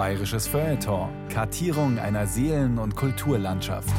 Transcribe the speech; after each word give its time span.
Bayerisches 0.00 0.46
Feuilleton. 0.46 1.10
Kartierung 1.28 1.98
einer 1.98 2.26
Seelen- 2.26 2.78
und 2.78 2.96
Kulturlandschaft. 2.96 3.92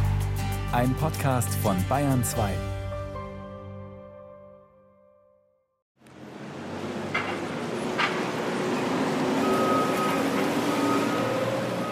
Ein 0.72 0.96
Podcast 0.96 1.54
von 1.62 1.76
Bayern 1.88 2.24
2. 2.24 2.50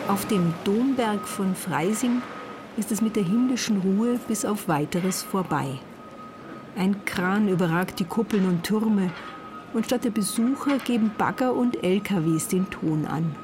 Auf 0.07 0.25
dem 0.25 0.55
Domberg 0.63 1.27
von 1.27 1.53
Freising 1.53 2.23
ist 2.77 2.91
es 2.91 3.03
mit 3.03 3.15
der 3.15 3.23
himmlischen 3.23 3.77
Ruhe 3.77 4.19
bis 4.27 4.43
auf 4.43 4.67
weiteres 4.67 5.21
vorbei. 5.21 5.67
Ein 6.75 7.05
Kran 7.05 7.47
überragt 7.47 7.99
die 7.99 8.05
Kuppeln 8.05 8.47
und 8.47 8.63
Türme 8.63 9.11
und 9.75 9.85
statt 9.85 10.03
der 10.03 10.09
Besucher 10.09 10.79
geben 10.79 11.11
Bagger 11.15 11.53
und 11.53 11.83
LKWs 11.83 12.47
den 12.47 12.67
Ton 12.71 13.05
an. 13.05 13.35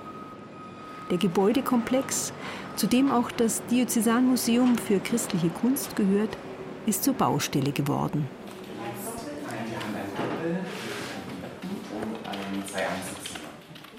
Der 1.10 1.18
Gebäudekomplex, 1.18 2.34
zu 2.76 2.88
dem 2.88 3.12
auch 3.12 3.32
das 3.32 3.66
Diözesanmuseum 3.68 4.78
für 4.78 5.00
christliche 5.00 5.50
Kunst 5.50 5.96
gehört, 5.96 6.38
ist 6.86 7.04
zur 7.04 7.14
Baustelle 7.14 7.72
geworden. 7.72 8.28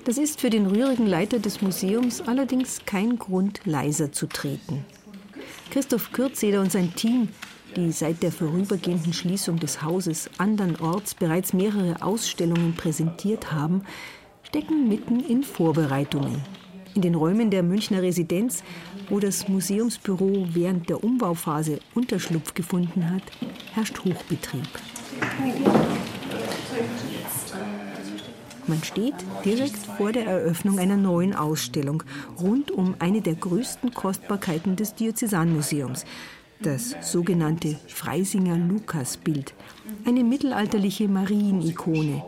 Das 0.05 0.19
ist 0.19 0.41
für 0.41 0.51
den 0.51 0.67
rührigen 0.67 1.07
Leiter 1.07 1.39
des 1.39 1.63
Museums 1.63 2.21
allerdings 2.21 2.81
kein 2.87 3.19
Grund, 3.19 3.61
leiser 3.65 4.13
zu 4.13 4.27
treten. 4.27 4.85
Christoph 5.71 6.13
Kürzeder 6.13 6.61
und 6.61 6.71
sein 6.71 6.95
Team 6.95 7.29
die 7.77 7.93
seit 7.93 8.23
der 8.23 8.33
vorübergehenden 8.33 9.13
Schließung 9.13 9.59
des 9.59 9.83
Hauses 9.83 10.31
andernorts 10.39 11.15
bereits 11.15 11.53
mehrere 11.53 12.01
Ausstellungen 12.01 12.75
präsentiert 12.75 13.53
haben, 13.53 13.83
stecken 14.43 14.89
mitten 14.89 15.21
in 15.21 15.43
Vorbereitungen. 15.43 16.43
In 16.97 17.03
den 17.03 17.15
Räumen 17.15 17.51
der 17.51 17.63
Münchner 17.63 18.01
Residenz, 18.01 18.63
wo 19.11 19.21
das 19.21 19.49
Museumsbüro 19.49 20.47
während 20.55 20.89
der 20.89 21.05
Umbauphase 21.05 21.79
Unterschlupf 21.95 22.55
gefunden 22.55 23.11
hat, 23.11 23.23
herrscht 23.75 23.99
Hochbetrieb. 23.99 24.67
Man 28.67 28.83
steht 28.83 29.15
direkt 29.45 29.77
vor 29.77 30.13
der 30.13 30.25
Eröffnung 30.25 30.79
einer 30.79 30.97
neuen 30.97 31.35
Ausstellung 31.35 32.03
rund 32.41 32.71
um 32.71 32.95
eine 32.99 33.21
der 33.21 33.35
größten 33.35 33.93
Kostbarkeiten 33.93 34.77
des 34.77 34.95
Diözesanmuseums, 34.95 36.07
das 36.63 36.97
sogenannte 37.03 37.79
Freisinger 37.89 38.57
Lukasbild, 38.57 39.53
eine 40.07 40.25
mittelalterliche 40.25 41.09
Marienikone, 41.09 42.25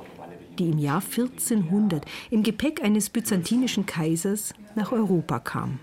die 0.59 0.69
im 0.69 0.79
Jahr 0.79 1.03
1400 1.03 2.05
im 2.31 2.43
Gepäck 2.43 2.83
eines 2.83 3.11
byzantinischen 3.11 3.87
Kaisers 3.87 4.55
nach 4.75 4.93
Europa 4.93 5.39
kam. 5.39 5.81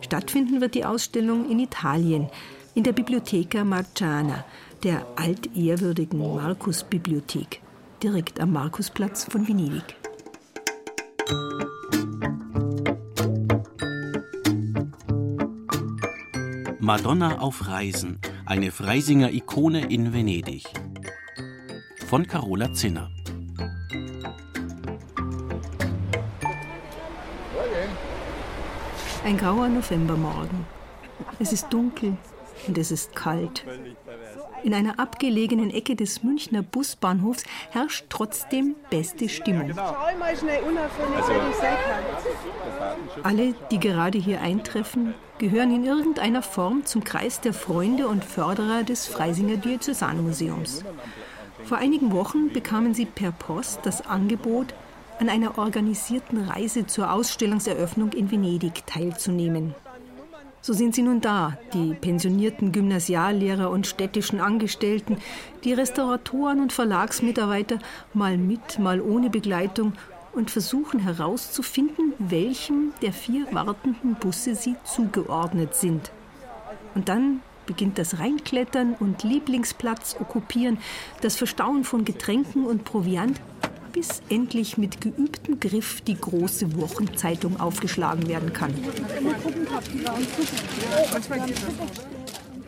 Stattfinden 0.00 0.60
wird 0.60 0.74
die 0.74 0.84
Ausstellung 0.84 1.48
in 1.48 1.60
Italien, 1.60 2.28
in 2.74 2.84
der 2.84 2.92
Bibliotheca 2.92 3.64
Marciana, 3.64 4.44
der 4.82 5.06
altehrwürdigen 5.16 6.18
Markusbibliothek, 6.18 7.60
direkt 8.02 8.40
am 8.40 8.52
Markusplatz 8.52 9.24
von 9.24 9.46
Venedig. 9.46 9.96
Madonna 16.80 17.38
auf 17.38 17.68
Reisen, 17.68 18.18
eine 18.44 18.72
Freisinger 18.72 19.32
Ikone 19.32 19.86
in 19.86 20.12
Venedig. 20.12 20.64
Von 22.08 22.26
Carola 22.26 22.72
Zinner. 22.72 23.08
Ein 29.24 29.36
grauer 29.36 29.68
Novembermorgen. 29.68 30.66
Es 31.38 31.52
ist 31.52 31.72
dunkel 31.72 32.16
und 32.66 32.76
es 32.76 32.90
ist 32.90 33.14
kalt. 33.14 33.64
In 34.64 34.74
einer 34.74 34.98
abgelegenen 34.98 35.70
Ecke 35.70 35.96
des 35.96 36.22
Münchner 36.22 36.62
Busbahnhofs 36.62 37.44
herrscht 37.70 38.06
trotzdem 38.08 38.76
beste 38.90 39.28
Stimmung. 39.28 39.72
Alle, 43.22 43.54
die 43.70 43.78
gerade 43.78 44.18
hier 44.18 44.40
eintreffen, 44.40 45.14
gehören 45.38 45.74
in 45.74 45.84
irgendeiner 45.84 46.42
Form 46.42 46.84
zum 46.84 47.02
Kreis 47.04 47.40
der 47.40 47.54
Freunde 47.54 48.08
und 48.08 48.24
Förderer 48.24 48.82
des 48.82 49.06
Freisinger 49.06 49.56
Diözesanmuseums. 49.56 50.84
Vor 51.64 51.78
einigen 51.78 52.12
Wochen 52.12 52.52
bekamen 52.52 52.94
sie 52.94 53.06
per 53.06 53.32
Post 53.32 53.80
das 53.84 54.04
Angebot, 54.06 54.74
an 55.22 55.28
einer 55.28 55.56
organisierten 55.56 56.42
Reise 56.42 56.84
zur 56.88 57.12
Ausstellungseröffnung 57.12 58.12
in 58.12 58.32
Venedig 58.32 58.84
teilzunehmen. 58.88 59.72
So 60.60 60.72
sind 60.72 60.96
sie 60.96 61.02
nun 61.02 61.20
da, 61.20 61.56
die 61.72 61.94
pensionierten 61.94 62.72
Gymnasiallehrer 62.72 63.70
und 63.70 63.86
städtischen 63.86 64.40
Angestellten, 64.40 65.18
die 65.62 65.74
Restauratoren 65.74 66.60
und 66.60 66.72
Verlagsmitarbeiter, 66.72 67.78
mal 68.12 68.36
mit, 68.36 68.80
mal 68.80 69.00
ohne 69.00 69.30
Begleitung 69.30 69.92
und 70.32 70.50
versuchen 70.50 70.98
herauszufinden, 70.98 72.14
welchem 72.18 72.92
der 73.00 73.12
vier 73.12 73.46
wartenden 73.52 74.16
Busse 74.16 74.56
sie 74.56 74.74
zugeordnet 74.82 75.76
sind. 75.76 76.10
Und 76.96 77.08
dann 77.08 77.42
beginnt 77.66 77.96
das 77.96 78.18
Reinklettern 78.18 78.96
und 78.98 79.22
Lieblingsplatz 79.22 80.16
okkupieren, 80.18 80.78
das 81.20 81.36
Verstauen 81.36 81.84
von 81.84 82.04
Getränken 82.04 82.66
und 82.66 82.82
Proviant, 82.82 83.40
bis 83.92 84.22
endlich 84.28 84.78
mit 84.78 85.00
geübtem 85.00 85.60
Griff 85.60 86.00
die 86.00 86.16
große 86.16 86.76
Wochenzeitung 86.80 87.60
aufgeschlagen 87.60 88.28
werden 88.28 88.52
kann. 88.52 88.74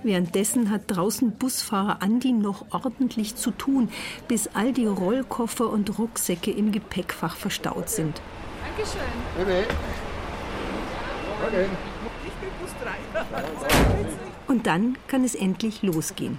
Währenddessen 0.03 0.71
hat 0.71 0.83
draußen 0.89 1.33
Busfahrer 1.33 2.03
Andi 2.03 2.33
noch 2.33 2.67
ordentlich 2.71 3.37
zu 3.37 3.51
tun, 3.51 3.89
bis 4.29 4.51
all 4.53 4.73
die 4.73 4.87
Rollkoffer 4.87 5.71
und 5.71 5.99
Rucksäcke 5.99 6.51
im 6.51 6.73
Gepäckfach 6.73 7.37
verstaut 7.37 7.89
sind. 7.89 8.21
Dankeschön. 8.77 9.01
Okay. 9.41 9.65
Okay. 11.47 11.67
Ich 12.27 12.33
bin 12.35 12.49
Bus 12.61 12.71
3. 12.83 14.53
Und 14.53 14.67
dann 14.67 14.99
kann 15.09 15.25
es 15.25 15.35
endlich 15.35 15.83
losgehen. 15.83 16.39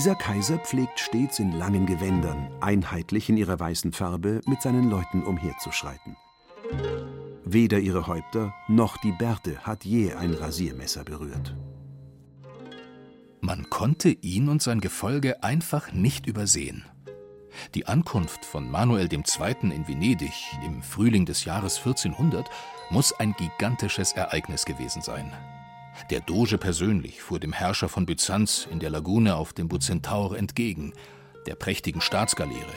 Dieser 0.00 0.14
Kaiser 0.14 0.56
pflegt 0.56 0.98
stets 0.98 1.40
in 1.40 1.52
langen 1.52 1.84
Gewändern, 1.84 2.48
einheitlich 2.62 3.28
in 3.28 3.36
ihrer 3.36 3.60
weißen 3.60 3.92
Farbe, 3.92 4.40
mit 4.46 4.62
seinen 4.62 4.88
Leuten 4.88 5.22
umherzuschreiten. 5.22 6.16
Weder 7.44 7.78
ihre 7.80 8.06
Häupter 8.06 8.54
noch 8.66 8.96
die 8.96 9.12
Bärte 9.12 9.58
hat 9.58 9.84
je 9.84 10.14
ein 10.14 10.32
Rasiermesser 10.32 11.04
berührt. 11.04 11.54
Man 13.42 13.68
konnte 13.68 14.08
ihn 14.08 14.48
und 14.48 14.62
sein 14.62 14.80
Gefolge 14.80 15.42
einfach 15.42 15.92
nicht 15.92 16.24
übersehen. 16.24 16.86
Die 17.74 17.86
Ankunft 17.86 18.46
von 18.46 18.70
Manuel 18.70 19.06
II. 19.12 19.22
in 19.60 19.86
Venedig 19.86 20.56
im 20.64 20.82
Frühling 20.82 21.26
des 21.26 21.44
Jahres 21.44 21.76
1400 21.76 22.48
muss 22.88 23.12
ein 23.12 23.34
gigantisches 23.34 24.12
Ereignis 24.12 24.64
gewesen 24.64 25.02
sein. 25.02 25.30
Der 26.08 26.20
Doge 26.20 26.58
persönlich 26.58 27.20
fuhr 27.20 27.38
dem 27.38 27.52
Herrscher 27.52 27.88
von 27.88 28.06
Byzanz 28.06 28.66
in 28.70 28.78
der 28.78 28.90
Lagune 28.90 29.36
auf 29.36 29.52
dem 29.52 29.68
Bucentaur 29.68 30.36
entgegen, 30.36 30.92
der 31.46 31.54
prächtigen 31.54 32.00
Staatsgaleere. 32.00 32.72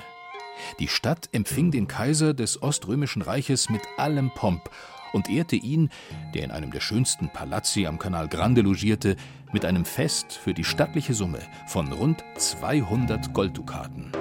Die 0.80 0.88
Stadt 0.88 1.30
empfing 1.32 1.72
den 1.72 1.88
Kaiser 1.88 2.34
des 2.34 2.62
Oströmischen 2.62 3.22
Reiches 3.22 3.70
mit 3.70 3.82
allem 3.98 4.32
Pomp 4.36 4.70
und 5.14 5.30
ehrte 5.30 5.56
ihn, 5.56 5.90
der 6.34 6.44
in 6.44 6.52
einem 6.52 6.72
der 6.72 6.80
schönsten 6.80 7.30
Palazzi 7.30 7.86
am 7.86 8.00
Kanal 8.00 8.28
Grande 8.28 8.62
logierte, 8.62 9.16
mit 9.52 9.66
einem 9.66 9.86
Fest 9.86 10.34
für 10.34 10.54
die 10.54 10.64
stattliche 10.64 11.14
Summe 11.14 11.40
von 11.68 11.92
rund 11.94 12.24
200 12.38 13.34
Golddukaten. 13.34 14.12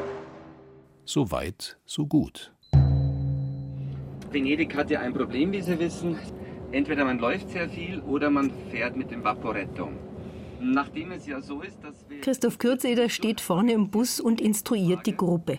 So 1.05 1.31
weit, 1.31 1.79
so 1.87 2.07
gut. 2.07 2.53
Venedig 4.31 4.75
hatte 4.77 4.99
ein 5.01 5.13
Problem, 5.13 5.53
wie 5.53 5.61
Sie 5.61 5.79
wissen. 5.79 6.17
Entweder 6.73 7.05
man 7.05 7.19
läuft 7.19 7.51
sehr 7.51 7.69
viel 7.69 8.01
oder 8.01 8.31
man 8.31 8.51
fährt 8.71 8.97
mit 8.97 9.11
dem 9.11 9.23
Vaporetto. 9.23 9.91
Nachdem 10.59 11.13
es 11.13 11.27
ja 11.27 11.41
so 11.43 11.61
ist, 11.61 11.77
dass 11.83 12.09
wir 12.09 12.21
Christoph 12.21 12.59
Kürzeder 12.59 13.09
steht 13.09 13.41
vorne 13.41 13.73
im 13.73 13.91
Bus 13.91 14.21
und 14.21 14.41
instruiert 14.41 15.07
die 15.07 15.17
Gruppe. 15.17 15.59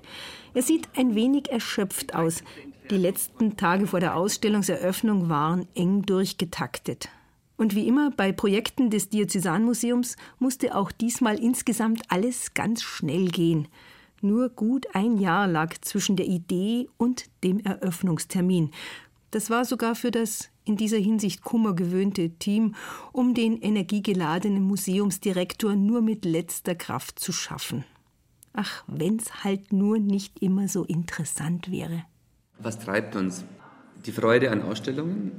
Er 0.53 0.61
sieht 0.63 0.89
ein 0.95 1.13
wenig 1.13 1.51
erschöpft 1.51 2.15
aus. 2.15 2.43
Die 2.89 2.97
letzten 2.97 3.57
Tage 3.57 3.85
vor 3.85 3.99
der 3.99 4.15
Ausstellungseröffnung 4.15 5.29
waren 5.29 5.67
eng 5.75 6.03
durchgetaktet. 6.03 7.09
Und 7.57 7.75
wie 7.75 7.87
immer 7.87 8.11
bei 8.11 8.31
Projekten 8.31 8.89
des 8.89 9.09
Diözesanmuseums 9.09 10.15
musste 10.39 10.75
auch 10.75 10.91
diesmal 10.91 11.37
insgesamt 11.37 12.03
alles 12.09 12.53
ganz 12.53 12.81
schnell 12.81 13.27
gehen. 13.27 13.67
Nur 14.21 14.49
gut 14.49 14.87
ein 14.93 15.17
Jahr 15.17 15.47
lag 15.47 15.75
zwischen 15.81 16.15
der 16.15 16.25
Idee 16.27 16.87
und 16.97 17.25
dem 17.43 17.59
Eröffnungstermin. 17.59 18.71
Das 19.33 19.49
war 19.49 19.65
sogar 19.65 19.95
für 19.95 20.11
das 20.11 20.49
in 20.63 20.77
dieser 20.77 20.99
Hinsicht 20.99 21.43
kummergewöhnte 21.43 22.29
Team 22.37 22.75
um 23.13 23.33
den 23.33 23.59
energiegeladenen 23.59 24.61
Museumsdirektor 24.61 25.75
nur 25.75 26.03
mit 26.03 26.23
letzter 26.23 26.75
Kraft 26.75 27.17
zu 27.17 27.31
schaffen. 27.31 27.83
Ach, 28.53 28.83
wenn's 28.85 29.43
halt 29.43 29.73
nur 29.73 29.97
nicht 29.97 30.43
immer 30.43 30.67
so 30.67 30.83
interessant 30.83 31.71
wäre. 31.71 32.03
Was 32.59 32.77
treibt 32.77 33.15
uns? 33.15 33.43
Die 34.05 34.11
Freude 34.11 34.51
an 34.51 34.61
Ausstellungen 34.61 35.31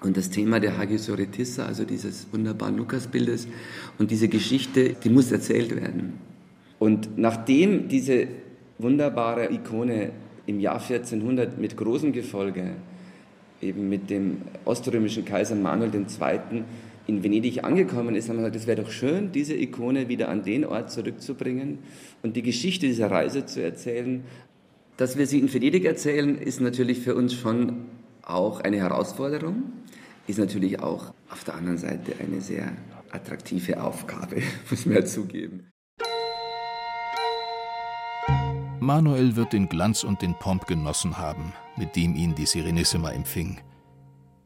und 0.00 0.16
das 0.16 0.30
Thema 0.30 0.58
der 0.58 0.76
Hagiosoretissa, 0.76 1.66
also 1.66 1.84
dieses 1.84 2.26
wunderbaren 2.32 2.76
Lukasbildes 2.76 3.46
und 4.00 4.10
diese 4.10 4.26
Geschichte, 4.26 4.94
die 4.94 5.10
muss 5.10 5.30
erzählt 5.30 5.70
werden. 5.76 6.14
Und 6.80 7.16
nachdem 7.16 7.86
diese 7.86 8.26
wunderbare 8.78 9.52
Ikone 9.52 10.10
im 10.46 10.58
Jahr 10.58 10.80
1400 10.80 11.58
mit 11.58 11.76
großem 11.76 12.12
Gefolge 12.12 12.74
eben 13.60 13.88
mit 13.88 14.10
dem 14.10 14.42
oströmischen 14.64 15.24
Kaiser 15.24 15.54
Manuel 15.54 15.90
II. 15.94 16.64
in 17.06 17.22
Venedig 17.22 17.64
angekommen 17.64 18.14
ist, 18.14 18.28
haben 18.28 18.36
wir 18.36 18.42
gesagt, 18.50 18.56
es 18.56 18.66
wäre 18.66 18.82
doch 18.82 18.90
schön, 18.90 19.32
diese 19.32 19.54
Ikone 19.54 20.08
wieder 20.08 20.28
an 20.28 20.42
den 20.42 20.64
Ort 20.64 20.90
zurückzubringen 20.90 21.78
und 22.22 22.36
die 22.36 22.42
Geschichte 22.42 22.86
dieser 22.86 23.10
Reise 23.10 23.46
zu 23.46 23.62
erzählen. 23.62 24.24
Dass 24.96 25.16
wir 25.16 25.26
sie 25.26 25.38
in 25.38 25.52
Venedig 25.52 25.84
erzählen, 25.84 26.36
ist 26.36 26.60
natürlich 26.60 27.00
für 27.00 27.14
uns 27.14 27.34
schon 27.34 27.86
auch 28.22 28.60
eine 28.60 28.78
Herausforderung, 28.78 29.64
ist 30.26 30.38
natürlich 30.38 30.80
auch 30.80 31.14
auf 31.30 31.44
der 31.44 31.54
anderen 31.54 31.78
Seite 31.78 32.12
eine 32.20 32.40
sehr 32.40 32.72
attraktive 33.10 33.82
Aufgabe, 33.82 34.42
muss 34.70 34.86
man 34.86 34.96
ja 34.96 35.04
zugeben. 35.04 35.70
Manuel 38.88 39.36
wird 39.36 39.52
den 39.52 39.68
Glanz 39.68 40.02
und 40.02 40.22
den 40.22 40.34
Pomp 40.34 40.66
genossen 40.66 41.18
haben, 41.18 41.52
mit 41.76 41.94
dem 41.94 42.16
ihn 42.16 42.34
die 42.34 42.46
Serenissima 42.46 43.10
empfing. 43.10 43.60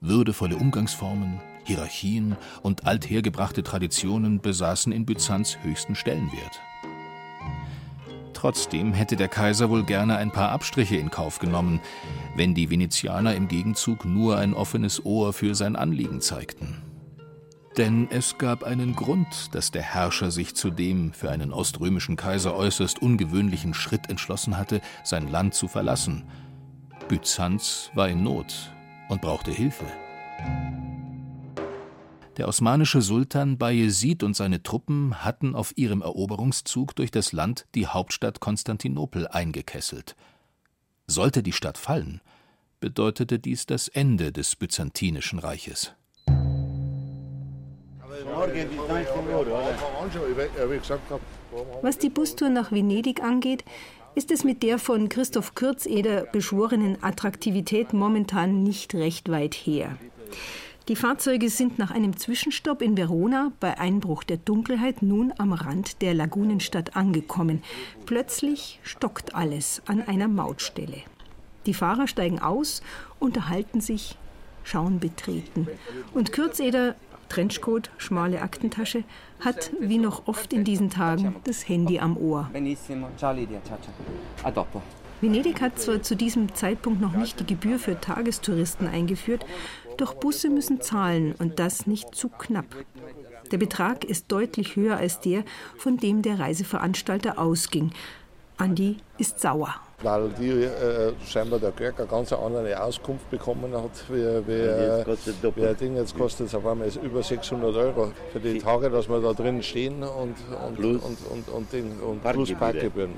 Würdevolle 0.01 0.57
Umgangsformen, 0.57 1.41
Hierarchien 1.63 2.37
und 2.61 2.85
althergebrachte 2.85 3.63
Traditionen 3.63 4.41
besaßen 4.41 4.91
in 4.91 5.07
Byzanz 5.07 5.59
höchsten 5.63 5.95
Stellenwert. 5.95 6.61
Trotzdem 8.33 8.93
hätte 8.93 9.15
der 9.15 9.29
Kaiser 9.29 9.71
wohl 9.71 9.85
gerne 9.85 10.17
ein 10.17 10.33
paar 10.33 10.51
Abstriche 10.51 10.97
in 10.97 11.13
Kauf 11.13 11.39
genommen, 11.39 11.81
wenn 12.35 12.53
die 12.53 12.69
Venezianer 12.69 13.37
im 13.37 13.47
Gegenzug 13.47 14.05
nur 14.05 14.39
ein 14.39 14.55
offenes 14.55 15.07
Ohr 15.07 15.33
für 15.33 15.55
sein 15.55 15.77
Anliegen 15.77 16.21
zeigten. 16.21 16.83
Denn 17.77 18.09
es 18.11 18.37
gab 18.37 18.65
einen 18.65 18.95
Grund, 18.95 19.55
dass 19.55 19.71
der 19.71 19.83
Herrscher 19.83 20.31
sich 20.31 20.55
zu 20.55 20.71
dem 20.71 21.13
für 21.15 21.31
einen 21.31 21.53
oströmischen 21.53 22.17
Kaiser 22.17 22.55
äußerst 22.55 23.01
ungewöhnlichen 23.01 23.73
Schritt 23.73 24.11
entschlossen 24.11 24.59
hatte, 24.59 24.83
sein 25.05 25.29
Land 25.29 25.55
zu 25.55 25.69
verlassen. 25.69 26.25
Byzanz 27.09 27.91
war 27.95 28.09
in 28.09 28.23
Not 28.23 28.71
und 29.09 29.23
brauchte 29.23 29.51
Hilfe. 29.51 29.87
Der 32.37 32.49
osmanische 32.49 33.03
Sultan 33.03 33.59
Bayezid 33.59 34.23
und 34.23 34.35
seine 34.35 34.63
Truppen 34.63 35.25
hatten 35.25 35.55
auf 35.55 35.77
ihrem 35.77 36.03
Eroberungszug 36.03 36.95
durch 36.97 37.11
das 37.11 37.33
Land 37.33 37.67
die 37.75 37.87
Hauptstadt 37.87 38.41
Konstantinopel 38.41 39.29
eingekesselt. 39.29 40.17
Sollte 41.07 41.43
die 41.43 41.53
Stadt 41.53 41.77
fallen, 41.77 42.21
bedeutete 42.81 43.39
dies 43.39 43.67
das 43.67 43.89
Ende 43.89 44.33
des 44.33 44.57
Byzantinischen 44.57 45.39
Reiches. 45.39 45.95
Was 51.83 51.99
die 51.99 52.11
Bustour 52.11 52.49
nach 52.49 52.73
Venedig 52.73 53.23
angeht, 53.23 53.65
ist 54.15 54.31
es 54.31 54.45
mit 54.45 54.63
der 54.63 54.79
von 54.79 55.09
Christoph 55.09 55.55
Kürzeder 55.55 56.27
beschworenen 56.33 57.03
Attraktivität 57.03 57.93
momentan 57.93 58.63
nicht 58.63 58.95
recht 58.95 59.31
weit 59.31 59.55
her. 59.55 59.97
Die 60.89 60.97
Fahrzeuge 60.97 61.49
sind 61.49 61.79
nach 61.79 61.93
einem 61.93 62.17
Zwischenstopp 62.17 62.83
in 62.83 62.97
Verona 62.97 63.53
bei 63.61 63.79
Einbruch 63.79 64.25
der 64.25 64.37
Dunkelheit 64.39 65.01
nun 65.01 65.33
am 65.39 65.53
Rand 65.53 66.03
der 66.03 66.13
Lagunenstadt 66.13 66.97
angekommen. 66.97 67.63
Plötzlich 68.05 68.81
stockt 68.83 69.35
alles 69.35 69.81
an 69.87 70.03
einer 70.03 70.27
Mautstelle. 70.27 71.03
Die 71.67 71.75
Fahrer 71.75 72.09
steigen 72.09 72.41
aus, 72.41 72.83
unterhalten 73.21 73.81
sich, 73.81 74.17
schauen 74.65 74.99
betreten. 74.99 75.69
Und 76.13 76.33
Kürzeder 76.33 76.97
Trenchcoat, 77.33 77.91
schmale 77.97 78.43
Aktentasche, 78.43 79.05
hat 79.41 79.71
wie 79.81 79.97
noch 79.97 80.29
oft 80.29 80.53
in 80.53 80.65
diesen 80.65 80.91
Tagen 80.91 81.35
das 81.45 81.67
Handy 81.67 81.99
am 81.99 82.19
Ohr. 82.19 82.51
Venedig 85.23 85.61
hat 85.63 85.79
zwar 85.79 86.03
zu 86.03 86.15
diesem 86.15 86.55
Zeitpunkt 86.55 87.01
noch 87.01 87.15
nicht 87.15 87.41
die 87.41 87.47
Gebühr 87.47 87.79
für 87.79 87.99
Tagestouristen 87.99 88.87
eingeführt, 88.87 89.47
doch 89.97 90.13
Busse 90.13 90.51
müssen 90.51 90.83
zahlen 90.83 91.35
und 91.39 91.59
das 91.59 91.87
nicht 91.87 92.15
zu 92.15 92.29
knapp. 92.29 92.67
Der 93.51 93.59
Betrag 93.59 94.05
ist 94.05 94.31
deutlich 94.31 94.77
höher 94.77 94.99
als 94.99 95.21
der, 95.21 95.45
von 95.79 95.97
dem 95.97 96.21
der 96.21 96.39
Reiseveranstalter 96.39 97.39
ausging. 97.39 97.93
Andi 98.59 98.99
ist 99.17 99.41
sauer 99.41 99.75
weil 100.03 100.29
die 100.31 100.51
äh, 100.51 101.13
scheinbar 101.27 101.59
der 101.59 101.73
Kirk 101.73 101.99
eine 101.99 102.09
ganz 102.09 102.33
andere 102.33 102.83
Auskunft 102.83 103.31
bekommen 103.31 103.73
hat, 103.75 103.91
wie, 104.09 104.47
wie, 104.47 104.53
äh, 104.53 105.05
wie 105.57 105.67
ein 105.67 105.77
Ding. 105.77 105.97
Jetzt 105.97 106.17
kostet 106.17 106.49
es 106.49 106.55
auf 106.55 106.67
einmal 106.67 106.89
über 107.03 107.23
600 107.23 107.77
Euro 107.77 108.13
für 108.33 108.41
die 108.41 108.59
Tage, 108.59 108.91
dass 108.91 109.09
wir 109.09 109.21
da 109.21 109.33
drin 109.33 109.63
stehen 109.63 110.03
und, 110.03 110.37
und, 110.67 110.75
plus, 110.77 111.03
und, 111.03 111.19
und, 111.31 111.49
und, 111.49 111.73
Ding, 111.73 111.99
und 112.01 112.23
plus 112.23 112.53
Parkgebühren. 112.53 113.13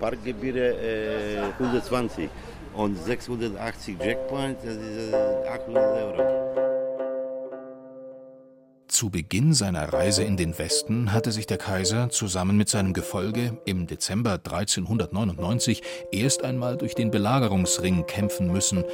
Parkgebühren 0.00 0.56
äh, 0.58 1.38
120 1.58 2.28
und 2.74 2.96
680 2.96 3.96
Jackpoints, 4.02 4.64
das 4.64 4.76
ist 4.76 5.14
800 5.14 5.76
Euro. 5.76 6.59
Zu 9.00 9.08
Beginn 9.08 9.54
seiner 9.54 9.90
Reise 9.94 10.24
in 10.24 10.36
den 10.36 10.58
Westen 10.58 11.14
hatte 11.14 11.32
sich 11.32 11.46
der 11.46 11.56
Kaiser 11.56 12.10
zusammen 12.10 12.58
mit 12.58 12.68
seinem 12.68 12.92
Gefolge 12.92 13.58
im 13.64 13.86
Dezember 13.86 14.32
1399 14.32 15.80
erst 16.12 16.44
einmal 16.44 16.76
durch 16.76 16.94
den 16.94 17.10
Belagerungsring 17.10 18.04
kämpfen 18.04 18.52
müssen, 18.52 18.84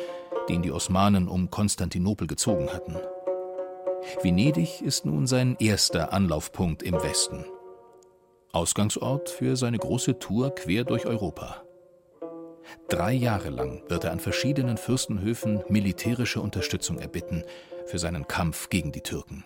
den 0.48 0.62
die 0.62 0.70
Osmanen 0.70 1.26
um 1.26 1.50
Konstantinopel 1.50 2.28
gezogen 2.28 2.72
hatten. 2.72 2.94
Venedig 4.22 4.80
ist 4.80 5.06
nun 5.06 5.26
sein 5.26 5.56
erster 5.58 6.12
Anlaufpunkt 6.12 6.84
im 6.84 6.94
Westen. 7.02 7.44
Ausgangsort 8.52 9.28
für 9.28 9.56
seine 9.56 9.78
große 9.78 10.20
Tour 10.20 10.54
quer 10.54 10.84
durch 10.84 11.04
Europa. 11.06 11.64
Drei 12.88 13.12
Jahre 13.12 13.50
lang 13.50 13.82
wird 13.88 14.04
er 14.04 14.12
an 14.12 14.20
verschiedenen 14.20 14.76
Fürstenhöfen 14.76 15.64
militärische 15.68 16.40
Unterstützung 16.40 17.00
erbitten 17.00 17.42
für 17.86 17.98
seinen 17.98 18.28
Kampf 18.28 18.68
gegen 18.68 18.92
die 18.92 19.02
Türken. 19.02 19.42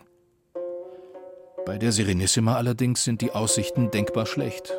Bei 1.67 1.79
der 1.79 1.93
Serenissima 1.93 2.57
allerdings 2.57 3.05
sind 3.05 3.21
die 3.21 3.33
Aussichten 3.33 3.91
denkbar 3.91 4.27
schlecht. 4.27 4.73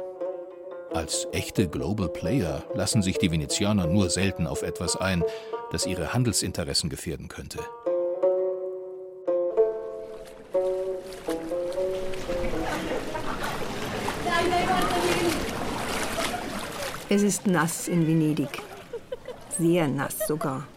Als 0.94 1.28
echte 1.32 1.70
Global 1.70 2.10
Player 2.10 2.64
lassen 2.74 3.02
sich 3.02 3.18
die 3.18 3.32
Venezianer 3.32 3.88
nur 3.88 4.10
selten 4.10 4.48
auf 4.48 4.62
etwas 4.62 4.96
ein, 4.96 5.24
das 5.72 5.86
ihre 5.86 6.14
Handelsinteressen 6.14 6.90
gefährden 6.90 7.28
könnte. 7.28 7.60
Es 17.10 17.22
ist 17.24 17.46
nass 17.46 17.88
in 17.88 18.08
Venedig. 18.08 18.62
Sehr 19.58 19.88
nass 19.88 20.28
sogar. 20.28 20.68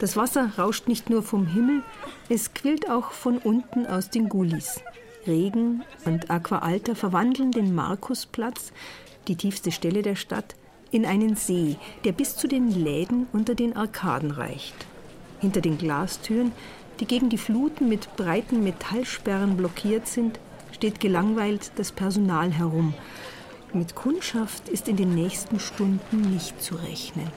Das 0.00 0.16
Wasser 0.16 0.52
rauscht 0.58 0.88
nicht 0.88 1.10
nur 1.10 1.22
vom 1.22 1.46
Himmel, 1.46 1.82
es 2.28 2.54
quillt 2.54 2.88
auch 2.90 3.12
von 3.12 3.38
unten 3.38 3.86
aus 3.86 4.10
den 4.10 4.28
Gullis. 4.28 4.80
Regen 5.26 5.82
und 6.04 6.30
Aqua 6.30 6.58
Alta 6.58 6.94
verwandeln 6.94 7.52
den 7.52 7.74
Markusplatz, 7.74 8.72
die 9.28 9.36
tiefste 9.36 9.70
Stelle 9.70 10.02
der 10.02 10.16
Stadt, 10.16 10.56
in 10.90 11.06
einen 11.06 11.36
See, 11.36 11.76
der 12.04 12.12
bis 12.12 12.36
zu 12.36 12.48
den 12.48 12.70
Läden 12.70 13.26
unter 13.32 13.54
den 13.54 13.76
Arkaden 13.76 14.30
reicht. 14.30 14.74
Hinter 15.40 15.60
den 15.60 15.78
Glastüren, 15.78 16.52
die 17.00 17.06
gegen 17.06 17.30
die 17.30 17.38
Fluten 17.38 17.88
mit 17.88 18.14
breiten 18.16 18.62
Metallsperren 18.62 19.56
blockiert 19.56 20.06
sind, 20.06 20.38
steht 20.72 21.00
gelangweilt 21.00 21.72
das 21.76 21.92
Personal 21.92 22.52
herum. 22.52 22.94
Mit 23.72 23.94
Kundschaft 23.94 24.68
ist 24.68 24.88
in 24.88 24.96
den 24.96 25.14
nächsten 25.14 25.58
Stunden 25.58 26.20
nicht 26.32 26.60
zu 26.62 26.74
rechnen. 26.74 27.28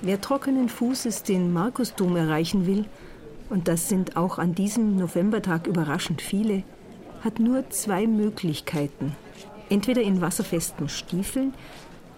Wer 0.00 0.20
trockenen 0.20 0.68
Fußes 0.68 1.24
den 1.24 1.52
Markusdom 1.52 2.16
erreichen 2.16 2.66
will, 2.66 2.86
und 3.50 3.68
das 3.68 3.88
sind 3.88 4.16
auch 4.16 4.38
an 4.38 4.54
diesem 4.54 4.96
Novembertag 4.96 5.66
überraschend 5.66 6.22
viele, 6.22 6.62
hat 7.22 7.38
nur 7.38 7.68
zwei 7.70 8.06
Möglichkeiten. 8.06 9.16
Entweder 9.68 10.02
in 10.02 10.20
wasserfesten 10.20 10.88
Stiefeln, 10.88 11.54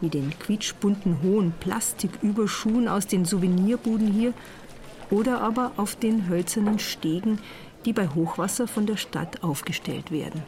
wie 0.01 0.09
den 0.09 0.39
quietschbunten 0.39 1.23
hohen 1.23 1.53
Plastiküberschuhen 1.61 2.89
aus 2.89 3.07
den 3.07 3.25
Souvenirbuden 3.25 4.13
hier, 4.13 4.33
oder 5.11 5.41
aber 5.41 5.73
auf 5.77 5.97
den 5.97 6.29
hölzernen 6.29 6.79
Stegen, 6.79 7.39
die 7.85 7.93
bei 7.93 8.09
Hochwasser 8.09 8.69
von 8.69 8.87
der 8.87 8.97
Stadt 8.97 9.43
aufgestellt 9.43 10.11
werden. 10.11 10.43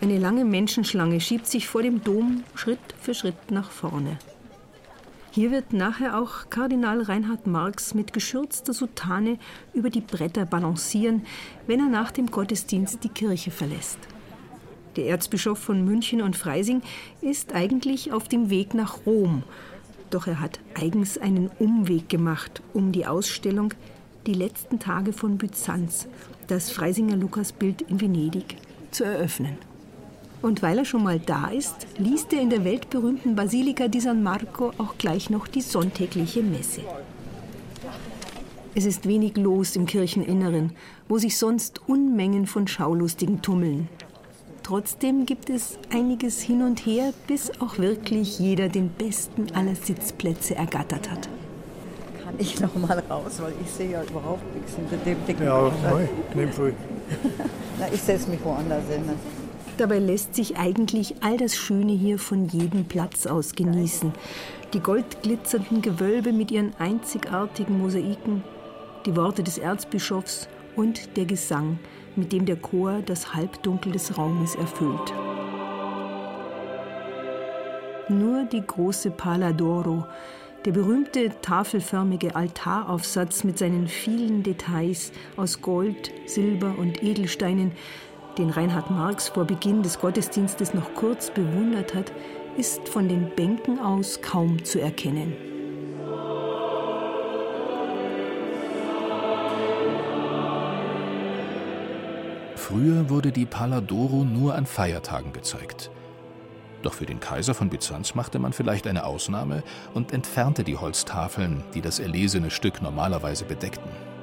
Eine 0.00 0.18
lange 0.18 0.44
Menschenschlange 0.44 1.20
schiebt 1.20 1.46
sich 1.46 1.66
vor 1.68 1.82
dem 1.82 2.04
Dom 2.04 2.44
Schritt 2.54 2.78
für 3.00 3.14
Schritt 3.14 3.50
nach 3.50 3.70
vorne. 3.70 4.18
Hier 5.36 5.50
wird 5.50 5.74
nachher 5.74 6.18
auch 6.18 6.48
Kardinal 6.48 7.02
Reinhard 7.02 7.46
Marx 7.46 7.92
mit 7.92 8.14
geschürzter 8.14 8.72
Soutane 8.72 9.38
über 9.74 9.90
die 9.90 10.00
Bretter 10.00 10.46
balancieren, 10.46 11.26
wenn 11.66 11.78
er 11.78 11.90
nach 11.90 12.10
dem 12.10 12.30
Gottesdienst 12.30 13.04
die 13.04 13.10
Kirche 13.10 13.50
verlässt. 13.50 13.98
Der 14.96 15.08
Erzbischof 15.08 15.58
von 15.58 15.84
München 15.84 16.22
und 16.22 16.36
Freising 16.36 16.80
ist 17.20 17.54
eigentlich 17.54 18.14
auf 18.14 18.28
dem 18.28 18.48
Weg 18.48 18.72
nach 18.72 19.04
Rom. 19.04 19.42
Doch 20.08 20.26
er 20.26 20.40
hat 20.40 20.58
eigens 20.74 21.18
einen 21.18 21.50
Umweg 21.58 22.08
gemacht, 22.08 22.62
um 22.72 22.90
die 22.90 23.04
Ausstellung 23.04 23.74
Die 24.26 24.32
letzten 24.32 24.78
Tage 24.78 25.12
von 25.12 25.36
Byzanz, 25.36 26.08
das 26.46 26.70
Freisinger 26.70 27.16
Lukasbild 27.16 27.82
in 27.82 28.00
Venedig, 28.00 28.56
zu 28.90 29.04
eröffnen. 29.04 29.58
Und 30.42 30.62
weil 30.62 30.78
er 30.78 30.84
schon 30.84 31.02
mal 31.02 31.18
da 31.18 31.48
ist, 31.48 31.86
liest 31.98 32.32
er 32.32 32.40
in 32.40 32.50
der 32.50 32.64
weltberühmten 32.64 33.34
Basilika 33.34 33.88
di 33.88 34.00
San 34.00 34.22
Marco 34.22 34.72
auch 34.78 34.96
gleich 34.98 35.30
noch 35.30 35.48
die 35.48 35.62
sonntägliche 35.62 36.42
Messe. 36.42 36.82
Es 38.74 38.84
ist 38.84 39.08
wenig 39.08 39.38
los 39.38 39.74
im 39.74 39.86
Kircheninneren, 39.86 40.72
wo 41.08 41.16
sich 41.16 41.38
sonst 41.38 41.80
Unmengen 41.88 42.46
von 42.46 42.68
Schaulustigen 42.68 43.40
tummeln. 43.40 43.88
Trotzdem 44.62 45.24
gibt 45.24 45.48
es 45.48 45.78
einiges 45.90 46.42
hin 46.42 46.60
und 46.60 46.84
her, 46.84 47.14
bis 47.26 47.52
auch 47.60 47.78
wirklich 47.78 48.38
jeder 48.38 48.68
den 48.68 48.90
besten 48.90 49.46
aller 49.54 49.76
Sitzplätze 49.76 50.56
ergattert 50.56 51.10
hat. 51.10 51.28
Kann 52.22 52.34
ich 52.36 52.60
noch 52.60 52.74
mal 52.74 52.98
raus, 53.08 53.40
weil 53.40 53.54
ich 53.64 53.70
sehe 53.70 53.92
ja 53.92 54.02
überhaupt 54.02 54.54
nichts 54.54 54.74
hinter 54.74 54.96
dem 54.96 55.24
dicken 55.24 55.44
Ja, 55.44 55.72
nein, 55.82 56.08
nimm 56.34 56.52
früh. 56.52 56.72
Na, 57.78 57.86
ich 57.92 58.02
setze 58.02 58.28
mich 58.28 58.44
woanders 58.44 58.84
hin. 58.88 59.04
Dabei 59.78 59.98
lässt 59.98 60.34
sich 60.34 60.56
eigentlich 60.56 61.16
all 61.20 61.36
das 61.36 61.54
Schöne 61.54 61.92
hier 61.92 62.18
von 62.18 62.48
jedem 62.48 62.86
Platz 62.86 63.26
aus 63.26 63.54
genießen. 63.54 64.12
Die 64.72 64.80
goldglitzernden 64.80 65.82
Gewölbe 65.82 66.32
mit 66.32 66.50
ihren 66.50 66.74
einzigartigen 66.78 67.78
Mosaiken, 67.78 68.42
die 69.04 69.14
Worte 69.16 69.42
des 69.42 69.58
Erzbischofs 69.58 70.48
und 70.76 71.16
der 71.16 71.26
Gesang, 71.26 71.78
mit 72.16 72.32
dem 72.32 72.46
der 72.46 72.56
Chor 72.56 73.02
das 73.04 73.34
Halbdunkel 73.34 73.92
des 73.92 74.16
Raumes 74.16 74.54
erfüllt. 74.54 75.12
Nur 78.08 78.44
die 78.44 78.62
große 78.66 79.10
Pala 79.10 79.50
d'Oro, 79.50 80.04
der 80.64 80.72
berühmte 80.72 81.30
tafelförmige 81.42 82.34
Altaraufsatz 82.34 83.44
mit 83.44 83.58
seinen 83.58 83.88
vielen 83.88 84.42
Details 84.42 85.12
aus 85.36 85.60
Gold, 85.60 86.12
Silber 86.24 86.74
und 86.78 87.02
Edelsteinen, 87.02 87.72
den 88.38 88.50
Reinhard 88.50 88.90
Marx 88.90 89.28
vor 89.28 89.44
Beginn 89.44 89.82
des 89.82 89.98
Gottesdienstes 89.98 90.74
noch 90.74 90.94
kurz 90.94 91.30
bewundert 91.30 91.94
hat, 91.94 92.12
ist 92.56 92.88
von 92.88 93.08
den 93.08 93.34
Bänken 93.34 93.78
aus 93.78 94.20
kaum 94.22 94.64
zu 94.64 94.80
erkennen. 94.80 95.36
Früher 102.56 103.08
wurde 103.08 103.30
die 103.30 103.46
Paladoro 103.46 104.24
nur 104.24 104.54
an 104.54 104.66
Feiertagen 104.66 105.32
gezeigt. 105.32 105.90
Doch 106.82 106.94
für 106.94 107.06
den 107.06 107.20
Kaiser 107.20 107.54
von 107.54 107.70
Byzanz 107.70 108.14
machte 108.14 108.38
man 108.38 108.52
vielleicht 108.52 108.86
eine 108.86 109.04
Ausnahme 109.04 109.62
und 109.94 110.12
entfernte 110.12 110.64
die 110.64 110.76
Holztafeln, 110.76 111.64
die 111.74 111.80
das 111.80 112.00
erlesene 112.00 112.50
Stück 112.50 112.82
normalerweise 112.82 113.44
bedeckten. 113.44 114.15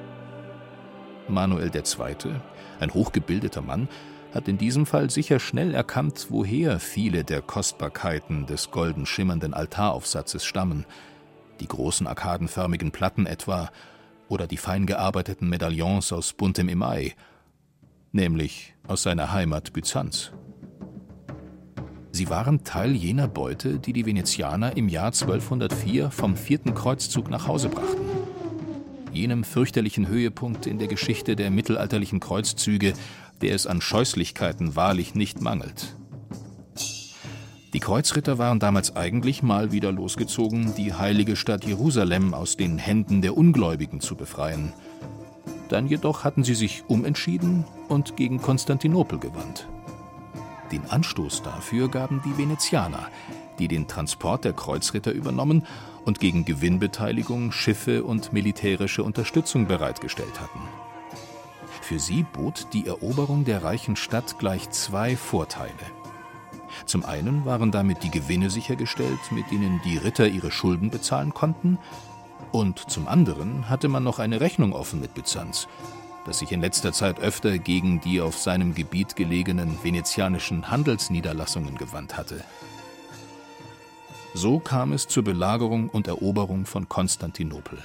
Manuel 1.28 1.70
II., 1.74 2.34
ein 2.80 2.94
hochgebildeter 2.94 3.62
Mann, 3.62 3.88
hat 4.34 4.48
in 4.48 4.58
diesem 4.58 4.84
Fall 4.84 5.10
sicher 5.10 5.38
schnell 5.38 5.74
erkannt, 5.74 6.26
woher 6.30 6.80
viele 6.80 7.24
der 7.24 7.40
Kostbarkeiten 7.40 8.46
des 8.46 8.70
golden 8.70 9.06
schimmernden 9.06 9.54
Altaraufsatzes 9.54 10.44
stammen, 10.44 10.86
die 11.60 11.68
großen 11.68 12.06
arkadenförmigen 12.06 12.90
Platten 12.90 13.26
etwa 13.26 13.70
oder 14.28 14.46
die 14.46 14.56
fein 14.56 14.86
gearbeiteten 14.86 15.48
Medaillons 15.48 16.12
aus 16.12 16.32
buntem 16.32 16.68
Email– 16.68 17.12
nämlich 18.14 18.74
aus 18.86 19.02
seiner 19.02 19.32
Heimat 19.32 19.72
Byzanz. 19.72 20.32
Sie 22.12 22.30
waren 22.30 22.62
Teil 22.62 22.92
jener 22.92 23.26
Beute, 23.26 23.80
die 23.80 23.92
die 23.92 24.06
Venezianer 24.06 24.76
im 24.76 24.88
Jahr 24.88 25.06
1204 25.06 26.12
vom 26.12 26.36
vierten 26.36 26.72
Kreuzzug 26.74 27.28
nach 27.28 27.48
Hause 27.48 27.68
brachten. 27.68 28.13
Jenem 29.14 29.44
fürchterlichen 29.44 30.08
Höhepunkt 30.08 30.66
in 30.66 30.78
der 30.78 30.88
Geschichte 30.88 31.36
der 31.36 31.50
mittelalterlichen 31.50 32.20
Kreuzzüge, 32.20 32.92
der 33.40 33.54
es 33.54 33.66
an 33.66 33.80
Scheußlichkeiten 33.80 34.76
wahrlich 34.76 35.14
nicht 35.14 35.40
mangelt. 35.40 35.96
Die 37.72 37.80
Kreuzritter 37.80 38.38
waren 38.38 38.60
damals 38.60 38.94
eigentlich 38.94 39.42
mal 39.42 39.72
wieder 39.72 39.90
losgezogen, 39.90 40.74
die 40.76 40.92
heilige 40.92 41.36
Stadt 41.36 41.64
Jerusalem 41.64 42.34
aus 42.34 42.56
den 42.56 42.78
Händen 42.78 43.22
der 43.22 43.36
Ungläubigen 43.36 44.00
zu 44.00 44.16
befreien– 44.16 44.72
dann 45.68 45.86
jedoch 45.86 46.24
hatten 46.24 46.44
sie 46.44 46.54
sich 46.54 46.84
umentschieden 46.88 47.64
und 47.88 48.16
gegen 48.16 48.40
Konstantinopel 48.40 49.18
gewandt. 49.18 49.66
Den 50.72 50.84
Anstoß 50.88 51.42
dafür 51.42 51.88
gaben 51.88 52.22
die 52.24 52.36
Venezianer, 52.36 53.08
die 53.58 53.68
den 53.68 53.86
Transport 53.88 54.44
der 54.44 54.52
Kreuzritter 54.52 55.12
übernommen 55.12 55.66
und 56.04 56.20
gegen 56.20 56.44
Gewinnbeteiligung 56.44 57.52
Schiffe 57.52 58.04
und 58.04 58.32
militärische 58.32 59.02
Unterstützung 59.02 59.66
bereitgestellt 59.66 60.40
hatten. 60.40 60.60
Für 61.80 61.98
sie 61.98 62.24
bot 62.24 62.68
die 62.72 62.86
Eroberung 62.86 63.44
der 63.44 63.62
reichen 63.62 63.96
Stadt 63.96 64.38
gleich 64.38 64.70
zwei 64.70 65.16
Vorteile. 65.16 65.72
Zum 66.86 67.04
einen 67.04 67.44
waren 67.44 67.70
damit 67.70 68.02
die 68.02 68.10
Gewinne 68.10 68.50
sichergestellt, 68.50 69.20
mit 69.30 69.50
denen 69.50 69.80
die 69.84 69.96
Ritter 69.96 70.26
ihre 70.26 70.50
Schulden 70.50 70.90
bezahlen 70.90 71.32
konnten, 71.32 71.78
und 72.52 72.78
zum 72.90 73.08
anderen 73.08 73.68
hatte 73.68 73.88
man 73.88 74.04
noch 74.04 74.18
eine 74.18 74.40
Rechnung 74.40 74.72
offen 74.72 75.00
mit 75.00 75.14
Byzanz, 75.14 75.66
das 76.24 76.38
sich 76.38 76.52
in 76.52 76.60
letzter 76.60 76.92
Zeit 76.92 77.18
öfter 77.18 77.58
gegen 77.58 78.00
die 78.00 78.20
auf 78.20 78.38
seinem 78.38 78.74
Gebiet 78.74 79.16
gelegenen 79.16 79.78
venezianischen 79.82 80.70
Handelsniederlassungen 80.70 81.76
gewandt 81.76 82.16
hatte. 82.16 82.44
So 84.36 84.58
kam 84.58 84.92
es 84.92 85.06
zur 85.06 85.22
Belagerung 85.22 85.88
und 85.88 86.08
Eroberung 86.08 86.66
von 86.66 86.88
Konstantinopel. 86.88 87.78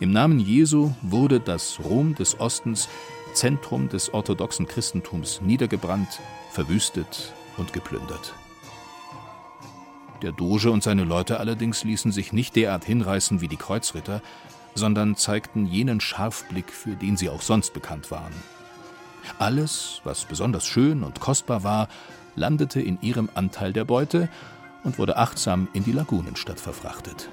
Im 0.00 0.10
Namen 0.10 0.40
Jesu 0.40 0.90
wurde 1.00 1.38
das 1.38 1.78
Rom 1.84 2.16
des 2.16 2.40
Ostens, 2.40 2.88
Zentrum 3.32 3.88
des 3.88 4.12
orthodoxen 4.12 4.66
Christentums, 4.66 5.40
niedergebrannt, 5.40 6.20
verwüstet 6.50 7.32
und 7.56 7.72
geplündert. 7.72 8.34
Der 10.22 10.32
Doge 10.32 10.72
und 10.72 10.82
seine 10.82 11.04
Leute 11.04 11.38
allerdings 11.38 11.84
ließen 11.84 12.10
sich 12.10 12.32
nicht 12.32 12.56
derart 12.56 12.84
hinreißen 12.84 13.40
wie 13.40 13.48
die 13.48 13.56
Kreuzritter, 13.56 14.22
sondern 14.74 15.14
zeigten 15.14 15.66
jenen 15.66 16.00
Scharfblick, 16.00 16.72
für 16.72 16.96
den 16.96 17.16
sie 17.16 17.28
auch 17.28 17.42
sonst 17.42 17.74
bekannt 17.74 18.10
waren. 18.10 18.32
Alles, 19.38 20.00
was 20.02 20.24
besonders 20.24 20.66
schön 20.66 21.04
und 21.04 21.20
kostbar 21.20 21.62
war, 21.62 21.88
landete 22.34 22.80
in 22.80 23.00
ihrem 23.02 23.28
Anteil 23.34 23.72
der 23.72 23.84
Beute 23.84 24.28
und 24.84 24.98
wurde 24.98 25.16
achtsam 25.16 25.68
in 25.72 25.84
die 25.84 25.92
Lagunenstadt 25.92 26.60
verfrachtet. 26.60 27.28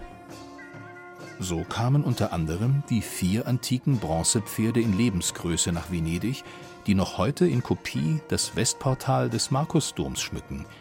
So 1.39 1.63
kamen 1.63 2.03
unter 2.03 2.34
anderem 2.34 2.84
die 2.89 3.01
vier 3.01 3.48
antiken 3.48 3.98
Bronzepferde 4.00 4.82
in 4.82 4.98
Lebensgröße 4.98 5.72
nach 5.72 5.89
Venedig, 5.89 6.44
die 6.88 6.96
noch 6.96 7.18
heute 7.18 7.48
in 7.48 7.63
Kopie 7.63 8.20
das 8.27 8.56
Westportal 8.56 9.29
des 9.29 9.51
Markusdoms 9.51 10.22
schmücken– 10.22 10.65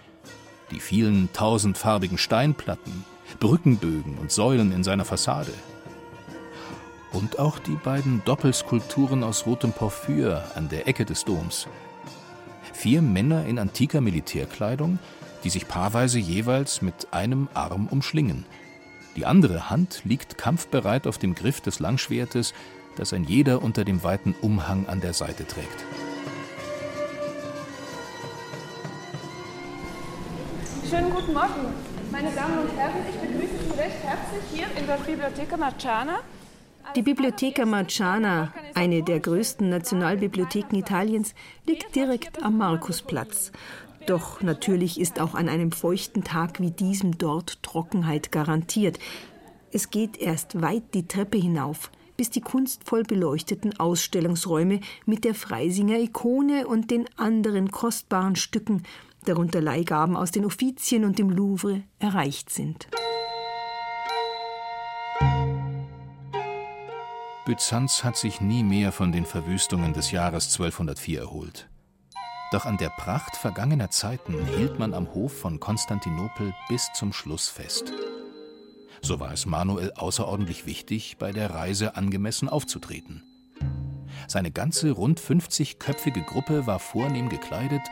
die 0.70 0.80
vielen 0.80 1.32
tausendfarbigen 1.32 2.18
Steinplatten, 2.18 3.04
Brückenbögen 3.40 4.18
und 4.18 4.30
Säulen 4.32 4.72
in 4.72 4.84
seiner 4.84 5.04
Fassade. 5.04 5.52
Und 7.12 7.38
auch 7.38 7.58
die 7.58 7.76
beiden 7.76 8.22
Doppelskulpturen 8.24 9.24
aus 9.24 9.46
rotem 9.46 9.72
Porphyr 9.72 10.44
an 10.54 10.68
der 10.68 10.86
Ecke 10.86 11.04
des 11.04 11.24
Doms. 11.24 11.66
Vier 12.74 13.00
Männer 13.00 13.46
in 13.46 13.58
antiker 13.58 14.00
Militärkleidung, 14.00 14.98
die 15.44 15.50
sich 15.50 15.68
paarweise 15.68 16.18
jeweils 16.18 16.82
mit 16.82 17.12
einem 17.12 17.48
Arm 17.54 17.88
umschlingen. 17.90 18.44
Die 19.16 19.26
andere 19.26 19.70
Hand 19.70 20.02
liegt 20.04 20.38
kampfbereit 20.38 21.06
auf 21.06 21.18
dem 21.18 21.34
Griff 21.34 21.60
des 21.60 21.80
Langschwertes, 21.80 22.54
das 22.96 23.12
ein 23.12 23.24
jeder 23.24 23.62
unter 23.62 23.84
dem 23.84 24.02
weiten 24.02 24.34
Umhang 24.40 24.86
an 24.86 25.00
der 25.00 25.12
Seite 25.12 25.46
trägt. 25.46 25.84
Schönen 30.88 31.10
guten 31.10 31.32
Morgen, 31.34 31.74
meine 32.10 32.30
Damen 32.30 32.58
und 32.60 32.76
Herren. 32.76 33.02
Ich 33.10 33.16
begrüße 33.16 33.64
Sie 33.64 33.78
recht 33.78 34.02
herzlich 34.02 34.42
hier 34.52 34.66
in 34.78 34.86
der 34.86 34.96
Bibliotheca 34.96 35.56
Marciana. 35.56 36.20
Die 36.96 37.02
Bibliotheca 37.02 37.66
Marciana, 37.66 38.52
eine 38.74 39.02
der 39.02 39.20
größten 39.20 39.68
Nationalbibliotheken 39.68 40.76
Italiens, 40.76 41.34
liegt 41.66 41.94
direkt 41.94 42.42
am 42.42 42.56
Markusplatz. 42.56 43.52
Doch 44.08 44.40
natürlich 44.40 44.98
ist 44.98 45.20
auch 45.20 45.34
an 45.34 45.50
einem 45.50 45.70
feuchten 45.70 46.24
Tag 46.24 46.60
wie 46.60 46.70
diesem 46.70 47.18
dort 47.18 47.62
Trockenheit 47.62 48.32
garantiert. 48.32 48.98
Es 49.70 49.90
geht 49.90 50.16
erst 50.16 50.62
weit 50.62 50.94
die 50.94 51.06
Treppe 51.06 51.36
hinauf, 51.36 51.90
bis 52.16 52.30
die 52.30 52.40
kunstvoll 52.40 53.02
beleuchteten 53.02 53.78
Ausstellungsräume 53.78 54.80
mit 55.04 55.24
der 55.24 55.34
Freisinger 55.34 55.98
Ikone 55.98 56.66
und 56.66 56.90
den 56.90 57.04
anderen 57.18 57.70
kostbaren 57.70 58.34
Stücken 58.34 58.84
darunter 59.26 59.60
Leihgaben 59.60 60.16
aus 60.16 60.30
den 60.30 60.46
Offizien 60.46 61.04
und 61.04 61.18
dem 61.18 61.28
Louvre, 61.28 61.82
erreicht 61.98 62.48
sind. 62.48 62.88
Byzanz 67.44 68.04
hat 68.04 68.16
sich 68.16 68.40
nie 68.40 68.62
mehr 68.62 68.90
von 68.90 69.12
den 69.12 69.26
Verwüstungen 69.26 69.92
des 69.92 70.12
Jahres 70.12 70.46
1204 70.46 71.20
erholt. 71.20 71.68
Doch 72.50 72.64
an 72.64 72.78
der 72.78 72.88
Pracht 72.88 73.36
vergangener 73.36 73.90
Zeiten 73.90 74.34
hielt 74.46 74.78
man 74.78 74.94
am 74.94 75.12
Hof 75.12 75.38
von 75.38 75.60
Konstantinopel 75.60 76.54
bis 76.68 76.90
zum 76.94 77.12
Schluss 77.12 77.48
fest. 77.48 77.92
So 79.02 79.20
war 79.20 79.32
es 79.32 79.44
Manuel 79.44 79.92
außerordentlich 79.92 80.64
wichtig, 80.64 81.18
bei 81.18 81.30
der 81.32 81.50
Reise 81.50 81.94
angemessen 81.94 82.48
aufzutreten. 82.48 83.22
Seine 84.26 84.50
ganze 84.50 84.92
rund 84.92 85.20
50-köpfige 85.20 86.24
Gruppe 86.24 86.66
war 86.66 86.78
vornehm 86.78 87.28
gekleidet 87.28 87.82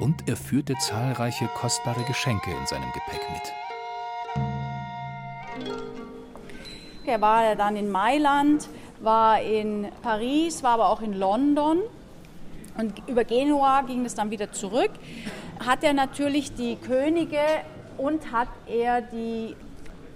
und 0.00 0.28
er 0.28 0.36
führte 0.36 0.74
zahlreiche 0.78 1.48
kostbare 1.54 2.02
Geschenke 2.04 2.50
in 2.50 2.66
seinem 2.66 2.90
Gepäck 2.92 3.20
mit. 3.30 3.52
Er 7.04 7.20
war 7.20 7.54
dann 7.54 7.76
in 7.76 7.90
Mailand, 7.90 8.68
war 9.00 9.42
in 9.42 9.88
Paris, 10.02 10.62
war 10.62 10.72
aber 10.72 10.88
auch 10.88 11.02
in 11.02 11.12
London. 11.12 11.80
Und 12.80 13.02
über 13.06 13.24
Genua 13.24 13.82
ging 13.82 14.04
es 14.06 14.14
dann 14.14 14.30
wieder 14.30 14.52
zurück. 14.52 14.90
Hat 15.64 15.84
er 15.84 15.92
natürlich 15.92 16.54
die 16.54 16.76
Könige 16.76 17.38
und 17.98 18.32
hat 18.32 18.48
er 18.66 19.02
die 19.02 19.54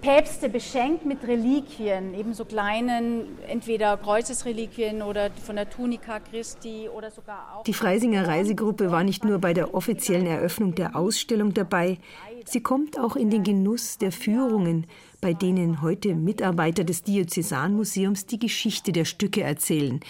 Päpste 0.01 0.51
beschenkt 0.51 1.07
mit 1.07 1.27
Reliquien, 1.27 2.13
eben 2.13 2.35
so 2.35 2.45
kleinen, 2.45 3.39
entweder 3.49 3.97
Kreuzesreliquien 3.97 5.01
oder 5.01 5.31
von 5.31 5.57
der 5.57 5.71
Tunika 5.71 6.21
Christi 6.21 6.91
oder 6.95 7.11
sogar 7.11 7.57
auch. 7.57 7.65
Die 7.65 7.73
Freisinger 7.73 8.29
Reisegruppe 8.29 8.91
war 8.91 9.03
nicht 9.03 9.25
nur 9.25 9.39
bei 9.39 9.55
der 9.55 9.73
offiziellen 9.75 10.27
Eröffnung 10.27 10.75
der 10.75 10.95
Ausstellung 10.95 11.55
dabei, 11.55 11.97
sie 12.45 12.61
kommt 12.61 12.99
auch 12.99 13.17
in 13.17 13.31
den 13.31 13.45
Genuss 13.45 13.97
der 13.97 14.13
Führungen, 14.13 14.87
bei 15.23 15.33
denen 15.33 15.81
heute 15.81 16.15
Mitarbeiter 16.15 16.85
des 16.85 17.03
Diözesanmuseums 17.03 18.27
die 18.27 18.39
Geschichte 18.39 18.93
der 18.93 19.07
Stücke 19.07 19.43
erzählen, 19.43 20.01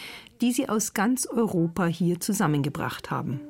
die 0.45 0.53
sie 0.53 0.69
aus 0.69 0.93
ganz 0.93 1.25
Europa 1.25 1.87
hier 1.87 2.21
zusammengebracht 2.21 3.11
haben. 3.11 3.41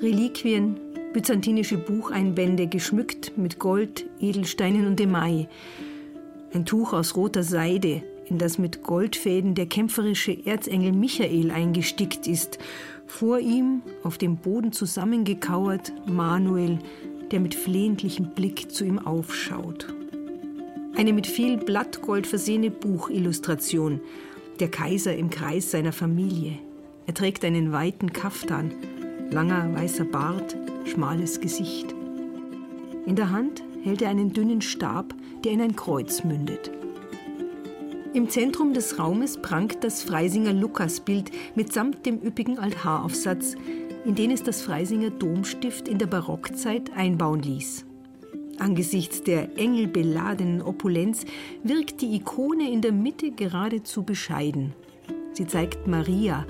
Reliquien, 0.00 0.80
byzantinische 1.12 1.76
Bucheinbände 1.76 2.66
geschmückt 2.66 3.36
mit 3.36 3.58
Gold, 3.58 4.06
Edelsteinen 4.18 4.86
und 4.86 4.98
Email. 4.98 5.46
Ein 6.54 6.64
Tuch 6.64 6.94
aus 6.94 7.16
roter 7.16 7.42
Seide, 7.42 8.02
in 8.24 8.38
das 8.38 8.56
mit 8.56 8.82
Goldfäden 8.82 9.54
der 9.54 9.66
kämpferische 9.66 10.46
Erzengel 10.46 10.92
Michael 10.92 11.50
eingestickt 11.50 12.26
ist. 12.26 12.58
Vor 13.06 13.38
ihm, 13.38 13.82
auf 14.04 14.16
dem 14.16 14.38
Boden 14.38 14.72
zusammengekauert, 14.72 15.92
Manuel, 16.06 16.78
der 17.30 17.40
mit 17.40 17.54
flehentlichem 17.54 18.30
Blick 18.30 18.70
zu 18.70 18.86
ihm 18.86 18.98
aufschaut. 18.98 19.94
Eine 20.96 21.12
mit 21.12 21.26
viel 21.26 21.58
Blattgold 21.58 22.26
versehene 22.26 22.70
Buchillustration. 22.70 24.00
Der 24.58 24.70
Kaiser 24.70 25.14
im 25.14 25.28
Kreis 25.28 25.70
seiner 25.70 25.92
Familie. 25.92 26.58
Er 27.06 27.12
trägt 27.12 27.44
einen 27.44 27.72
weiten 27.72 28.14
Kaftan, 28.14 28.72
langer 29.30 29.74
weißer 29.74 30.06
Bart, 30.06 30.56
schmales 30.86 31.40
Gesicht. 31.42 31.94
In 33.04 33.16
der 33.16 33.30
Hand 33.30 33.62
hält 33.84 34.00
er 34.00 34.08
einen 34.08 34.32
dünnen 34.32 34.62
Stab, 34.62 35.14
der 35.44 35.52
in 35.52 35.60
ein 35.60 35.76
Kreuz 35.76 36.24
mündet. 36.24 36.70
Im 38.14 38.30
Zentrum 38.30 38.72
des 38.72 38.98
Raumes 38.98 39.36
prangt 39.42 39.84
das 39.84 40.02
Freisinger 40.02 40.54
Lukasbild 40.54 41.30
mitsamt 41.54 42.06
dem 42.06 42.22
üppigen 42.22 42.58
Altaraufsatz, 42.58 43.56
in 44.06 44.14
den 44.14 44.30
es 44.30 44.42
das 44.42 44.62
Freisinger 44.62 45.10
Domstift 45.10 45.86
in 45.86 45.98
der 45.98 46.06
Barockzeit 46.06 46.90
einbauen 46.96 47.42
ließ. 47.42 47.84
Angesichts 48.58 49.22
der 49.22 49.58
engelbeladenen 49.58 50.62
Opulenz 50.62 51.24
wirkt 51.62 52.00
die 52.00 52.14
Ikone 52.16 52.70
in 52.70 52.80
der 52.80 52.92
Mitte 52.92 53.30
geradezu 53.30 54.02
bescheiden. 54.02 54.72
Sie 55.32 55.46
zeigt 55.46 55.86
Maria, 55.86 56.46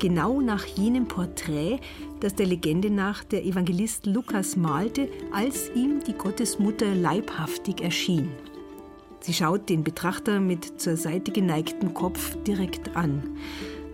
genau 0.00 0.40
nach 0.40 0.66
jenem 0.66 1.06
Porträt, 1.06 1.78
das 2.20 2.34
der 2.34 2.46
Legende 2.46 2.90
nach 2.90 3.22
der 3.22 3.44
Evangelist 3.44 4.06
Lukas 4.06 4.56
malte, 4.56 5.08
als 5.32 5.70
ihm 5.74 6.02
die 6.04 6.14
Gottesmutter 6.14 6.94
leibhaftig 6.94 7.80
erschien. 7.80 8.30
Sie 9.20 9.32
schaut 9.32 9.70
den 9.70 9.84
Betrachter 9.84 10.40
mit 10.40 10.80
zur 10.80 10.96
Seite 10.96 11.30
geneigtem 11.30 11.94
Kopf 11.94 12.36
direkt 12.42 12.96
an. 12.96 13.22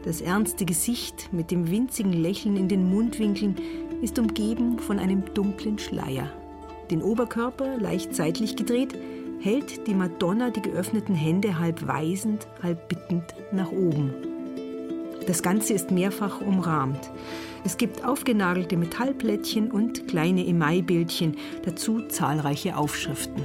Das 0.03 0.23
ernste 0.23 0.65
Gesicht 0.65 1.29
mit 1.33 1.51
dem 1.51 1.71
winzigen 1.71 2.15
Lächeln 2.15 2.57
in 2.57 2.69
den 2.69 2.89
Mundwinkeln 2.89 3.55
ist 4.01 4.19
umgeben 4.19 4.79
von 4.79 4.99
einem 4.99 5.23
dunklen 5.35 5.79
Schleier. 5.79 6.33
Den 6.91 7.03
Oberkörper 7.03 7.79
leicht 7.79 8.15
seitlich 8.15 8.57
gedreht, 8.57 8.97
hält 9.41 9.87
die 9.87 9.95
Madonna 9.95 10.51
die 10.51 10.63
geöffneten 10.63 11.15
Hände 11.15 11.59
halb 11.59 11.87
weisend, 11.87 12.47
halb 12.63 12.89
bittend 12.89 13.35
nach 13.53 13.71
oben. 13.71 14.13
Das 15.27 15.43
Ganze 15.43 15.75
ist 15.75 15.91
mehrfach 15.91 16.41
umrahmt. 16.41 17.11
Es 17.65 17.77
gibt 17.77 18.05
aufgenagelte 18.05 18.77
Metallplättchen 18.77 19.71
und 19.71 20.09
kleine 20.09 20.47
Emailbildchen, 20.47 21.37
dazu 21.65 22.07
zahlreiche 22.09 22.77
Aufschriften. 22.77 23.43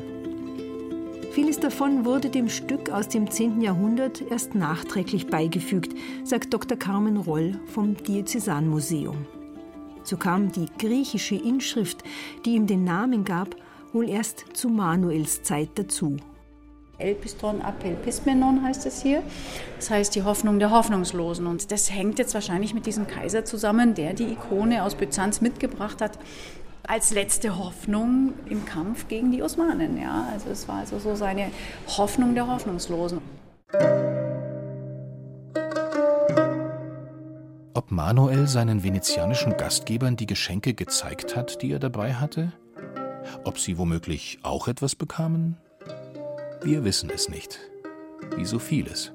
Vieles 1.33 1.59
davon 1.59 2.05
wurde 2.05 2.29
dem 2.29 2.47
Stück 2.47 2.89
aus 2.89 3.09
dem 3.09 3.29
10. 3.29 3.61
Jahrhundert 3.61 4.21
erst 4.31 4.55
nachträglich 4.55 5.27
beigefügt, 5.27 5.93
sagt 6.23 6.53
Dr. 6.53 6.77
Carmen 6.77 7.17
Roll 7.17 7.59
vom 7.67 7.95
Diözesanmuseum. 7.95 9.27
So 10.05 10.17
kam 10.17 10.51
die 10.51 10.67
griechische 10.77 11.35
Inschrift, 11.35 12.03
die 12.45 12.51
ihm 12.51 12.67
den 12.67 12.83
Namen 12.83 13.25
gab, 13.25 13.55
wohl 13.91 14.07
erst 14.09 14.45
zu 14.53 14.69
Manuels 14.69 15.43
Zeit 15.43 15.69
dazu. 15.75 16.17
Elpiston 16.97 17.61
Apelpismenon 17.61 18.63
heißt 18.63 18.85
es 18.85 19.01
hier. 19.01 19.21
Das 19.77 19.89
heißt 19.89 20.15
die 20.15 20.23
Hoffnung 20.23 20.59
der 20.59 20.71
Hoffnungslosen. 20.71 21.47
Und 21.47 21.71
das 21.71 21.91
hängt 21.91 22.19
jetzt 22.19 22.33
wahrscheinlich 22.33 22.73
mit 22.73 22.85
diesem 22.85 23.07
Kaiser 23.07 23.43
zusammen, 23.43 23.95
der 23.95 24.13
die 24.13 24.31
Ikone 24.31 24.83
aus 24.83 24.95
Byzanz 24.95 25.41
mitgebracht 25.41 26.01
hat 26.01 26.17
als 26.87 27.11
letzte 27.11 27.57
Hoffnung 27.57 28.33
im 28.47 28.63
Kampf 28.63 29.07
gegen 29.07 29.31
die 29.31 29.41
Osmanen. 29.41 29.99
Ja? 29.99 30.29
Also 30.31 30.51
es 30.51 30.67
war 30.67 30.79
also 30.79 30.99
so 30.99 31.15
seine 31.15 31.49
Hoffnung 31.97 32.35
der 32.35 32.47
Hoffnungslosen. 32.47 33.19
Ob 37.85 37.91
Manuel 37.91 38.47
seinen 38.47 38.83
venezianischen 38.83 39.57
Gastgebern 39.57 40.15
die 40.15 40.25
Geschenke 40.25 40.73
gezeigt 40.73 41.35
hat, 41.35 41.61
die 41.61 41.71
er 41.71 41.77
dabei 41.77 42.15
hatte? 42.15 42.51
Ob 43.43 43.59
sie 43.59 43.77
womöglich 43.77 44.39
auch 44.41 44.67
etwas 44.67 44.95
bekamen? 44.95 45.55
Wir 46.63 46.83
wissen 46.83 47.11
es 47.13 47.29
nicht. 47.29 47.59
Wie 48.35 48.45
so 48.45 48.57
vieles. 48.57 49.11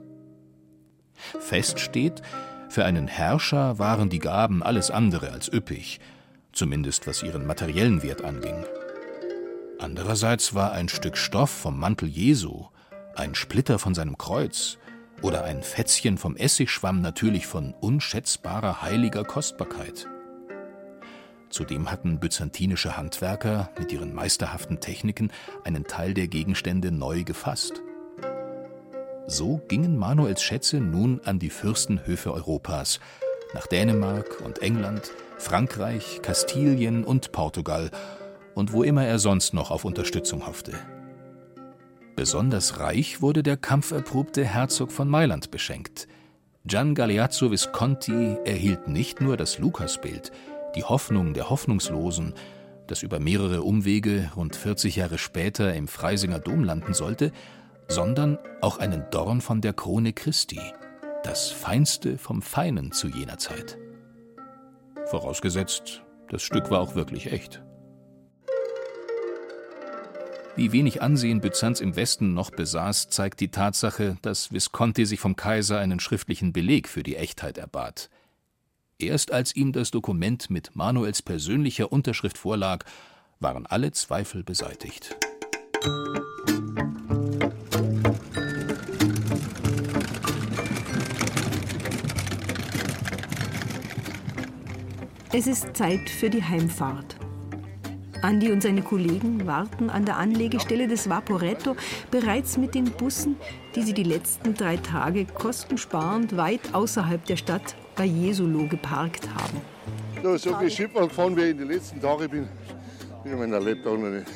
Fest 1.40 1.80
steht, 1.80 2.22
für 2.68 2.84
einen 2.84 3.08
Herrscher 3.08 3.80
waren 3.80 4.08
die 4.08 4.20
Gaben 4.20 4.62
alles 4.62 4.92
andere 4.92 5.32
als 5.32 5.52
üppig, 5.52 5.98
zumindest 6.52 7.08
was 7.08 7.24
ihren 7.24 7.48
materiellen 7.48 8.04
Wert 8.04 8.22
anging. 8.22 8.64
Andererseits 9.80 10.54
war 10.54 10.70
ein 10.70 10.88
Stück 10.88 11.16
Stoff 11.16 11.50
vom 11.50 11.76
Mantel 11.76 12.08
Jesu, 12.08 12.66
ein 13.16 13.34
Splitter 13.34 13.80
von 13.80 13.96
seinem 13.96 14.16
Kreuz 14.16 14.78
oder 15.22 15.44
ein 15.44 15.62
Fätzchen 15.62 16.18
vom 16.18 16.36
Essigschwamm 16.36 17.00
natürlich 17.00 17.46
von 17.46 17.74
unschätzbarer 17.80 18.82
heiliger 18.82 19.24
Kostbarkeit. 19.24 20.06
Zudem 21.50 21.90
hatten 21.90 22.20
byzantinische 22.20 22.96
Handwerker 22.96 23.70
mit 23.78 23.92
ihren 23.92 24.14
meisterhaften 24.14 24.80
Techniken 24.80 25.32
einen 25.64 25.84
Teil 25.84 26.14
der 26.14 26.28
Gegenstände 26.28 26.92
neu 26.92 27.24
gefasst. 27.24 27.82
So 29.26 29.60
gingen 29.68 29.96
Manuels 29.96 30.42
Schätze 30.42 30.78
nun 30.78 31.20
an 31.24 31.38
die 31.38 31.50
Fürstenhöfe 31.50 32.32
Europas, 32.32 33.00
nach 33.54 33.66
Dänemark 33.66 34.40
und 34.44 34.62
England, 34.62 35.10
Frankreich, 35.38 36.20
Kastilien 36.22 37.04
und 37.04 37.32
Portugal 37.32 37.90
und 38.54 38.72
wo 38.72 38.82
immer 38.82 39.04
er 39.04 39.18
sonst 39.18 39.54
noch 39.54 39.70
auf 39.70 39.84
Unterstützung 39.84 40.46
hoffte. 40.46 40.72
Besonders 42.20 42.78
reich 42.78 43.22
wurde 43.22 43.42
der 43.42 43.56
kampferprobte 43.56 44.44
Herzog 44.44 44.92
von 44.92 45.08
Mailand 45.08 45.50
beschenkt. 45.50 46.06
Gian 46.66 46.94
Galeazzo 46.94 47.50
Visconti 47.50 48.36
erhielt 48.44 48.88
nicht 48.88 49.22
nur 49.22 49.38
das 49.38 49.58
Lukasbild, 49.58 50.30
die 50.74 50.84
Hoffnung 50.84 51.32
der 51.32 51.48
Hoffnungslosen, 51.48 52.34
das 52.88 53.02
über 53.02 53.20
mehrere 53.20 53.62
Umwege 53.62 54.30
rund 54.36 54.54
40 54.54 54.96
Jahre 54.96 55.16
später 55.16 55.72
im 55.72 55.88
Freisinger 55.88 56.40
Dom 56.40 56.62
landen 56.62 56.92
sollte, 56.92 57.32
sondern 57.88 58.36
auch 58.60 58.76
einen 58.76 59.06
Dorn 59.10 59.40
von 59.40 59.62
der 59.62 59.72
Krone 59.72 60.12
Christi, 60.12 60.60
das 61.22 61.50
Feinste 61.50 62.18
vom 62.18 62.42
Feinen 62.42 62.92
zu 62.92 63.08
jener 63.08 63.38
Zeit. 63.38 63.78
Vorausgesetzt, 65.06 66.02
das 66.28 66.42
Stück 66.42 66.70
war 66.70 66.80
auch 66.80 66.94
wirklich 66.94 67.32
echt. 67.32 67.62
Wie 70.56 70.72
wenig 70.72 71.00
Ansehen 71.00 71.40
Byzanz 71.40 71.80
im 71.80 71.96
Westen 71.96 72.34
noch 72.34 72.50
besaß, 72.50 73.08
zeigt 73.08 73.40
die 73.40 73.50
Tatsache, 73.50 74.16
dass 74.22 74.52
Visconti 74.52 75.06
sich 75.06 75.20
vom 75.20 75.36
Kaiser 75.36 75.78
einen 75.78 76.00
schriftlichen 76.00 76.52
Beleg 76.52 76.88
für 76.88 77.02
die 77.02 77.16
Echtheit 77.16 77.56
erbat. 77.56 78.10
Erst 78.98 79.32
als 79.32 79.56
ihm 79.56 79.72
das 79.72 79.90
Dokument 79.90 80.50
mit 80.50 80.76
Manuels 80.76 81.22
persönlicher 81.22 81.90
Unterschrift 81.90 82.36
vorlag, 82.36 82.84
waren 83.38 83.64
alle 83.66 83.92
Zweifel 83.92 84.42
beseitigt. 84.42 85.16
Es 95.32 95.46
ist 95.46 95.74
Zeit 95.74 96.10
für 96.10 96.28
die 96.28 96.42
Heimfahrt. 96.42 97.16
Andi 98.22 98.52
und 98.52 98.62
seine 98.62 98.82
Kollegen 98.82 99.46
warten 99.46 99.88
an 99.88 100.04
der 100.04 100.18
Anlegestelle 100.18 100.86
des 100.86 101.08
Vaporetto 101.08 101.74
bereits 102.10 102.58
mit 102.58 102.74
den 102.74 102.90
Bussen, 102.90 103.36
die 103.74 103.82
sie 103.82 103.94
die 103.94 104.02
letzten 104.02 104.54
drei 104.54 104.76
Tage 104.76 105.24
kostensparend 105.24 106.36
weit 106.36 106.60
außerhalb 106.74 107.24
der 107.24 107.36
Stadt 107.36 107.74
bei 107.96 108.04
Jesolo 108.04 108.66
geparkt 108.66 109.26
haben. 109.34 109.62
Ja, 110.22 110.36
so 110.36 110.54
viel 110.56 110.70
Schiffer 110.70 111.08
gefahren 111.08 111.34
wie 111.34 111.42
ich 111.42 111.50
in 111.50 111.58
den 111.58 111.68
letzten 111.68 111.98
Tagen 111.98 112.28
bin, 112.28 112.48
ich 113.24 113.32
meiner 113.32 113.58
Lebtag 113.58 113.98
noch 113.98 114.10
nicht. 114.10 114.26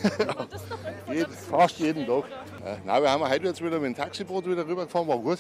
Jeden, 1.13 1.33
fast 1.33 1.79
jeden 1.79 2.07
Tag. 2.07 2.25
Ja, 2.65 2.77
nein, 2.85 3.03
wir 3.03 3.11
haben 3.11 3.29
heute 3.29 3.47
jetzt 3.47 3.63
wieder 3.63 3.79
mit 3.79 3.89
dem 3.89 3.95
Taxiboot 3.95 4.47
wieder 4.47 4.67
rübergefahren, 4.67 5.07
war 5.07 5.19
gut. 5.19 5.39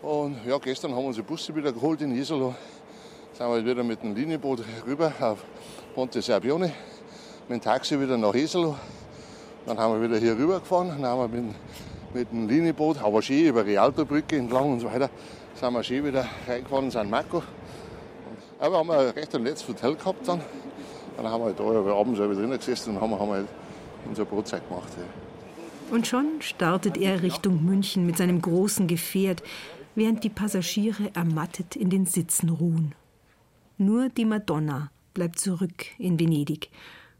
Und 0.00 0.36
ja, 0.46 0.56
gestern 0.58 0.92
haben 0.92 1.02
wir 1.02 1.08
unsere 1.08 1.26
Busse 1.26 1.54
wieder 1.54 1.72
geholt 1.72 2.00
in 2.00 2.14
Jesolo. 2.14 2.54
Sind 3.34 3.46
wir 3.46 3.64
wieder 3.64 3.84
mit 3.84 4.02
dem 4.02 4.14
Linienboot 4.14 4.64
rüber 4.86 5.12
auf 5.20 5.44
Ponte 5.96 6.20
Serbione, 6.20 6.74
mit 7.48 7.58
dem 7.58 7.60
Taxi 7.62 7.98
wieder 7.98 8.18
nach 8.18 8.34
Jesolo. 8.34 8.76
Dann 9.64 9.78
haben 9.78 9.94
wir 9.94 10.06
wieder 10.06 10.20
hier 10.20 10.36
rübergefahren. 10.36 10.88
Dann 10.88 11.06
haben 11.06 11.32
wir 11.32 11.40
mit, 11.40 11.54
mit 12.12 12.30
dem 12.30 12.46
Linienboot, 12.46 12.98
aber 13.02 13.22
schön 13.22 13.46
über 13.46 13.64
die 13.64 13.70
Rialto-Brücke 13.70 14.36
entlang 14.36 14.74
und 14.74 14.80
so 14.80 14.92
weiter, 14.92 15.08
sind 15.54 15.72
wir 15.72 15.82
schön 15.82 16.04
wieder 16.04 16.28
reingefahren 16.46 16.84
in 16.84 16.90
San 16.90 17.08
Marco. 17.08 17.42
Aber 18.58 18.76
haben 18.76 18.88
wir 18.88 19.16
recht 19.16 19.34
ein 19.34 19.44
nettes 19.44 19.66
Hotel 19.66 19.94
gehabt 19.94 20.28
dann. 20.28 20.42
Dann 21.16 21.28
haben 21.28 21.40
wir 21.40 21.46
halt 21.46 21.58
da 21.58 21.94
abends 21.94 22.18
drinnen 22.18 22.58
gesessen 22.58 22.94
und 22.94 23.00
haben, 23.00 23.18
haben 23.18 23.30
halt 23.30 23.48
unsere 24.06 24.26
Brotzeit 24.26 24.68
gemacht. 24.68 24.92
Ja. 24.98 25.94
Und 25.94 26.06
schon 26.06 26.26
startet 26.40 26.98
er 26.98 27.22
Richtung 27.22 27.64
München 27.64 28.04
mit 28.04 28.18
seinem 28.18 28.42
großen 28.42 28.86
Gefährt, 28.86 29.42
während 29.94 30.24
die 30.24 30.28
Passagiere 30.28 31.10
ermattet 31.14 31.74
in 31.74 31.88
den 31.88 32.04
Sitzen 32.04 32.50
ruhen. 32.50 32.94
Nur 33.78 34.10
die 34.10 34.26
Madonna 34.26 34.90
bleibt 35.16 35.38
zurück 35.38 35.86
in 35.98 36.20
Venedig, 36.20 36.70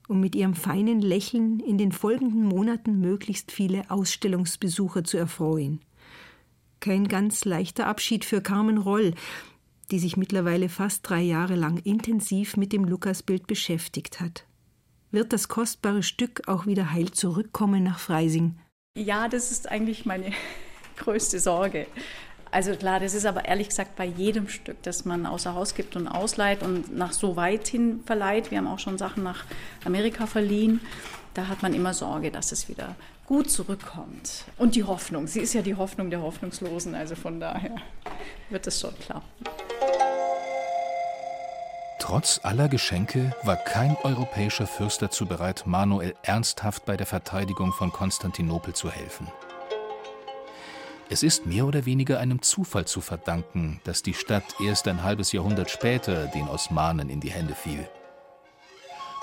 um 0.07 0.21
mit 0.21 0.35
ihrem 0.35 0.55
feinen 0.55 1.01
Lächeln 1.01 1.61
in 1.61 1.79
den 1.79 1.93
folgenden 1.93 2.45
Monaten 2.45 3.01
möglichst 3.01 3.51
viele 3.51 3.91
Ausstellungsbesucher 3.91 5.03
zu 5.03 5.17
erfreuen. 5.17 5.81
Kein 6.79 7.09
ganz 7.09 7.47
leichter 7.47 7.87
Abschied 7.87 8.27
für 8.27 8.43
Carmen 8.43 8.77
Roll, 8.77 9.15
die 9.91 9.99
sich 9.99 10.19
mittlerweile 10.19 10.69
fast 10.69 11.09
drei 11.09 11.23
Jahre 11.23 11.55
lang 11.55 11.79
intensiv 11.79 12.59
mit 12.59 12.75
dem 12.75 12.85
Lukasbild 12.85 13.47
beschäftigt 13.47 14.21
hat. 14.21 14.45
Wird 15.11 15.33
das 15.33 15.49
kostbare 15.49 16.03
Stück 16.03 16.47
auch 16.49 16.67
wieder 16.67 16.93
heil 16.93 17.13
zurückkommen 17.13 17.83
nach 17.83 17.99
Freising? 17.99 18.59
Ja, 18.95 19.27
das 19.29 19.51
ist 19.51 19.71
eigentlich 19.71 20.05
meine 20.05 20.33
größte 20.97 21.41
Sorge. 21.41 21.87
Also 22.51 22.75
klar, 22.75 23.01
das 23.01 23.15
ist 23.15 23.27
aber 23.27 23.45
ehrlich 23.45 23.69
gesagt 23.69 23.97
bei 23.97 24.05
jedem 24.05 24.49
Stück, 24.49 24.83
das 24.83 25.05
man 25.05 25.27
außer 25.27 25.55
Haus 25.55 25.75
gibt 25.75 25.97
und 25.97 26.09
ausleiht 26.09 26.63
und 26.63 26.97
nach 26.97 27.13
so 27.13 27.37
weit 27.37 27.67
hin 27.69 28.01
verleiht. 28.07 28.51
Wir 28.51 28.59
haben 28.59 28.69
auch 28.69 28.79
schon 28.79 28.99
Sachen 28.99 29.23
nach 29.23 29.45
Amerika 29.85 30.27
verliehen. 30.27 30.81
Da 31.35 31.49
hat 31.49 31.63
man 31.63 31.75
immer 31.75 31.93
Sorge, 31.93 32.31
dass 32.31 32.53
es 32.53 32.69
wieder 32.69 32.95
gut 33.27 33.51
zurückkommt. 33.51 34.45
Und 34.57 34.75
die 34.75 34.85
Hoffnung. 34.85 35.27
Sie 35.27 35.41
ist 35.41 35.53
ja 35.53 35.63
die 35.63 35.75
Hoffnung 35.75 36.11
der 36.11 36.23
Hoffnungslosen. 36.23 36.95
Also 36.95 37.15
von 37.15 37.41
daher 37.41 37.77
wird 38.49 38.67
es 38.67 38.81
schon 38.81 38.97
klappen. 39.01 39.45
Trotz 41.99 42.41
aller 42.45 42.69
Geschenke 42.69 43.35
war 43.43 43.57
kein 43.57 43.97
europäischer 44.05 44.69
Fürst 44.69 45.03
dazu 45.03 45.27
bereit, 45.27 45.65
Manuel 45.67 46.15
ernsthaft 46.23 46.85
bei 46.87 46.97
der 46.97 47.07
Verteidigung 47.07 47.73
von 47.73 47.91
Konstantinopel 47.91 48.75
zu 48.75 48.91
helfen. 48.91 49.27
Es 51.09 51.23
ist 51.23 51.47
mehr 51.47 51.67
oder 51.67 51.87
weniger 51.87 52.19
einem 52.19 52.43
Zufall 52.43 52.85
zu 52.87 53.01
verdanken, 53.01 53.81
dass 53.85 54.03
die 54.03 54.15
Stadt 54.15 54.57
erst 54.61 54.89
ein 54.89 55.05
halbes 55.05 55.31
Jahrhundert 55.31 55.71
später 55.71 56.27
den 56.27 56.49
Osmanen 56.49 57.11
in 57.11 57.21
die 57.21 57.31
Hände 57.31 57.55
fiel. 57.55 57.89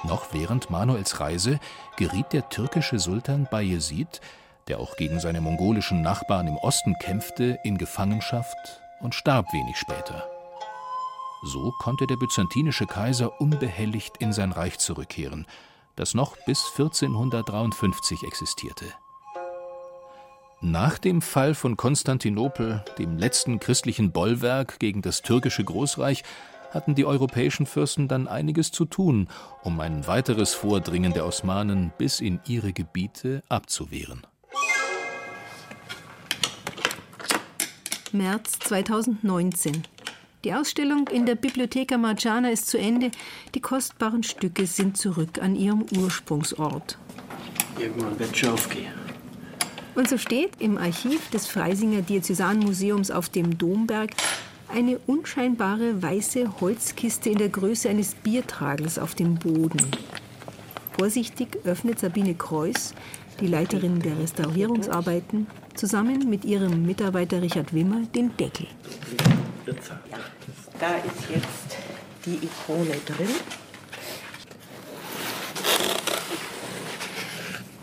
Noch 0.03 0.33
während 0.33 0.69
Manuels 0.69 1.19
Reise 1.19 1.59
geriet 1.97 2.31
der 2.31 2.47
türkische 2.47 2.99
Sultan 2.99 3.47
Bayezid, 3.51 4.21
der 4.69 4.79
auch 4.79 4.95
gegen 4.95 5.19
seine 5.19 5.41
mongolischen 5.41 6.01
Nachbarn 6.01 6.47
im 6.47 6.55
Osten 6.57 6.95
kämpfte, 6.99 7.59
in 7.65 7.77
Gefangenschaft 7.77 8.81
und 9.01 9.13
starb 9.13 9.51
wenig 9.51 9.75
später. 9.77 10.29
So 11.43 11.73
konnte 11.79 12.07
der 12.07 12.15
byzantinische 12.15 12.85
Kaiser 12.85 13.41
unbehelligt 13.41 14.17
in 14.17 14.31
sein 14.31 14.53
Reich 14.53 14.79
zurückkehren, 14.79 15.45
das 15.97 16.13
noch 16.13 16.37
bis 16.45 16.65
1453 16.77 18.23
existierte. 18.23 18.85
Nach 20.65 20.97
dem 20.97 21.21
Fall 21.21 21.55
von 21.55 21.75
Konstantinopel, 21.75 22.85
dem 22.97 23.17
letzten 23.17 23.59
christlichen 23.59 24.13
Bollwerk 24.13 24.79
gegen 24.79 25.01
das 25.01 25.21
türkische 25.21 25.65
Großreich, 25.65 26.23
hatten 26.71 26.95
die 26.95 27.03
europäischen 27.03 27.65
Fürsten 27.65 28.07
dann 28.07 28.29
einiges 28.29 28.71
zu 28.71 28.85
tun, 28.85 29.27
um 29.63 29.77
ein 29.81 30.07
weiteres 30.07 30.53
Vordringen 30.53 31.11
der 31.11 31.25
Osmanen 31.25 31.91
bis 31.97 32.21
in 32.21 32.39
ihre 32.47 32.71
Gebiete 32.71 33.43
abzuwehren. 33.49 34.25
März 38.13 38.59
2019. 38.59 39.83
Die 40.45 40.53
Ausstellung 40.53 41.09
in 41.09 41.25
der 41.25 41.35
Bibliotheca 41.35 41.97
Marciana 41.97 42.51
ist 42.51 42.67
zu 42.67 42.77
Ende. 42.77 43.11
Die 43.53 43.59
kostbaren 43.59 44.23
Stücke 44.23 44.65
sind 44.65 44.95
zurück 44.95 45.41
an 45.41 45.57
ihrem 45.57 45.83
Ursprungsort. 45.97 46.97
Irgendwann 47.77 48.17
wird 48.17 48.37
schon 48.37 48.51
aufgehen. 48.51 49.02
Und 49.95 50.09
so 50.09 50.17
steht 50.17 50.51
im 50.59 50.77
Archiv 50.77 51.29
des 51.29 51.47
Freisinger 51.47 52.01
Diözesanmuseums 52.01 53.11
auf 53.11 53.29
dem 53.29 53.57
Domberg 53.57 54.11
eine 54.73 54.99
unscheinbare 55.05 56.01
weiße 56.01 56.59
Holzkiste 56.59 57.29
in 57.29 57.37
der 57.37 57.49
Größe 57.49 57.89
eines 57.89 58.15
Biertragels 58.15 58.97
auf 58.97 59.13
dem 59.13 59.35
Boden. 59.35 59.85
Vorsichtig 60.97 61.59
öffnet 61.63 61.99
Sabine 61.99 62.33
Kreuz, 62.33 62.93
die 63.39 63.47
Leiterin 63.47 63.99
der 63.99 64.17
Restaurierungsarbeiten, 64.19 65.47
zusammen 65.75 66.29
mit 66.29 66.45
ihrem 66.45 66.85
Mitarbeiter 66.85 67.41
Richard 67.41 67.73
Wimmer 67.73 68.01
den 68.15 68.35
Deckel. 68.37 68.67
Da 70.79 70.95
ist 70.97 71.29
jetzt 71.33 71.77
die 72.25 72.45
Ikone 72.45 72.97
drin. 73.05 73.62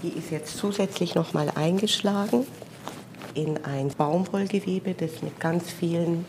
Die 0.03 0.09
ist 0.09 0.31
jetzt 0.31 0.57
zusätzlich 0.57 1.15
noch 1.15 1.35
mal 1.35 1.51
eingeschlagen 1.55 2.47
in 3.35 3.65
ein 3.65 3.89
Baumwollgewebe, 3.89 4.95
das 4.95 5.23
mit 5.23 5.39
ganz 5.39 5.71
vielen 5.71 6.25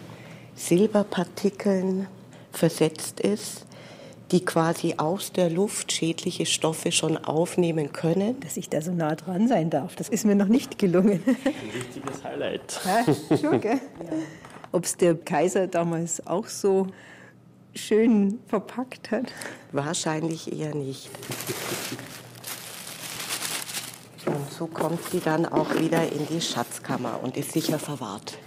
Silberpartikeln 0.55 2.07
versetzt 2.51 3.19
ist, 3.19 3.65
die 4.31 4.45
quasi 4.45 4.95
aus 4.97 5.31
der 5.31 5.49
Luft 5.49 5.91
schädliche 5.91 6.45
Stoffe 6.45 6.91
schon 6.91 7.17
aufnehmen 7.17 7.91
können. 7.91 8.39
Dass 8.41 8.57
ich 8.57 8.69
da 8.69 8.81
so 8.81 8.91
nah 8.91 9.15
dran 9.15 9.47
sein 9.47 9.69
darf, 9.69 9.95
das 9.95 10.09
ist 10.09 10.25
mir 10.25 10.35
noch 10.35 10.47
nicht 10.47 10.77
gelungen. 10.77 11.23
Ein 11.25 11.69
richtiges 11.73 12.23
Highlight. 12.23 12.79
Ja, 12.85 13.37
schon, 13.37 13.61
gell? 13.61 13.79
Ja 14.03 14.17
ob 14.71 14.85
es 14.85 14.97
der 14.97 15.15
Kaiser 15.15 15.67
damals 15.67 16.25
auch 16.25 16.47
so 16.47 16.87
schön 17.75 18.39
verpackt 18.47 19.11
hat? 19.11 19.31
Wahrscheinlich 19.71 20.51
eher 20.51 20.75
nicht. 20.75 21.09
Und 24.25 24.51
so 24.51 24.67
kommt 24.67 25.03
sie 25.09 25.19
dann 25.19 25.45
auch 25.45 25.73
wieder 25.75 26.11
in 26.11 26.27
die 26.27 26.41
Schatzkammer 26.41 27.19
und 27.23 27.37
ist 27.37 27.51
sicher 27.51 27.79
verwahrt. 27.79 28.37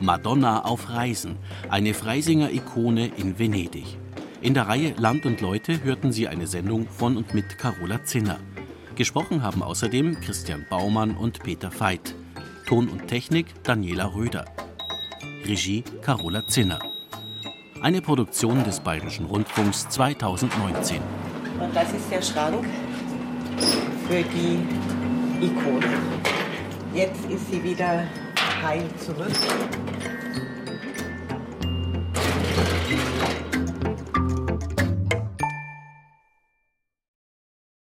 Madonna 0.00 0.64
auf 0.64 0.90
Reisen, 0.90 1.38
eine 1.68 1.94
Freisinger 1.94 2.50
Ikone 2.50 3.06
in 3.16 3.38
Venedig. 3.38 3.98
In 4.40 4.54
der 4.54 4.66
Reihe 4.66 4.94
Land 4.98 5.24
und 5.26 5.40
Leute 5.40 5.84
hörten 5.84 6.10
Sie 6.10 6.26
eine 6.26 6.48
Sendung 6.48 6.88
von 6.88 7.16
und 7.16 7.32
mit 7.32 7.56
Carola 7.56 8.02
Zinner. 8.04 8.40
Gesprochen 8.96 9.44
haben 9.44 9.62
außerdem 9.62 10.20
Christian 10.20 10.66
Baumann 10.68 11.16
und 11.16 11.44
Peter 11.44 11.70
Veit. 11.78 12.16
Ton 12.66 12.88
und 12.88 13.06
Technik 13.06 13.46
Daniela 13.62 14.12
Röder. 14.12 14.44
Regie 15.46 15.84
Carola 16.00 16.46
Zinner. 16.48 16.91
Eine 17.82 18.00
Produktion 18.00 18.62
des 18.62 18.78
Bayerischen 18.78 19.26
Rundfunks 19.26 19.88
2019. 19.88 21.00
Und 21.58 21.74
das 21.74 21.92
ist 21.92 22.08
der 22.12 22.22
Schrank 22.22 22.64
für 24.06 24.22
die 24.22 25.44
Ikone. 25.44 25.92
Jetzt 26.94 27.24
ist 27.28 27.50
sie 27.50 27.60
wieder 27.60 28.04
heil 28.62 28.84
zurück. 29.04 29.32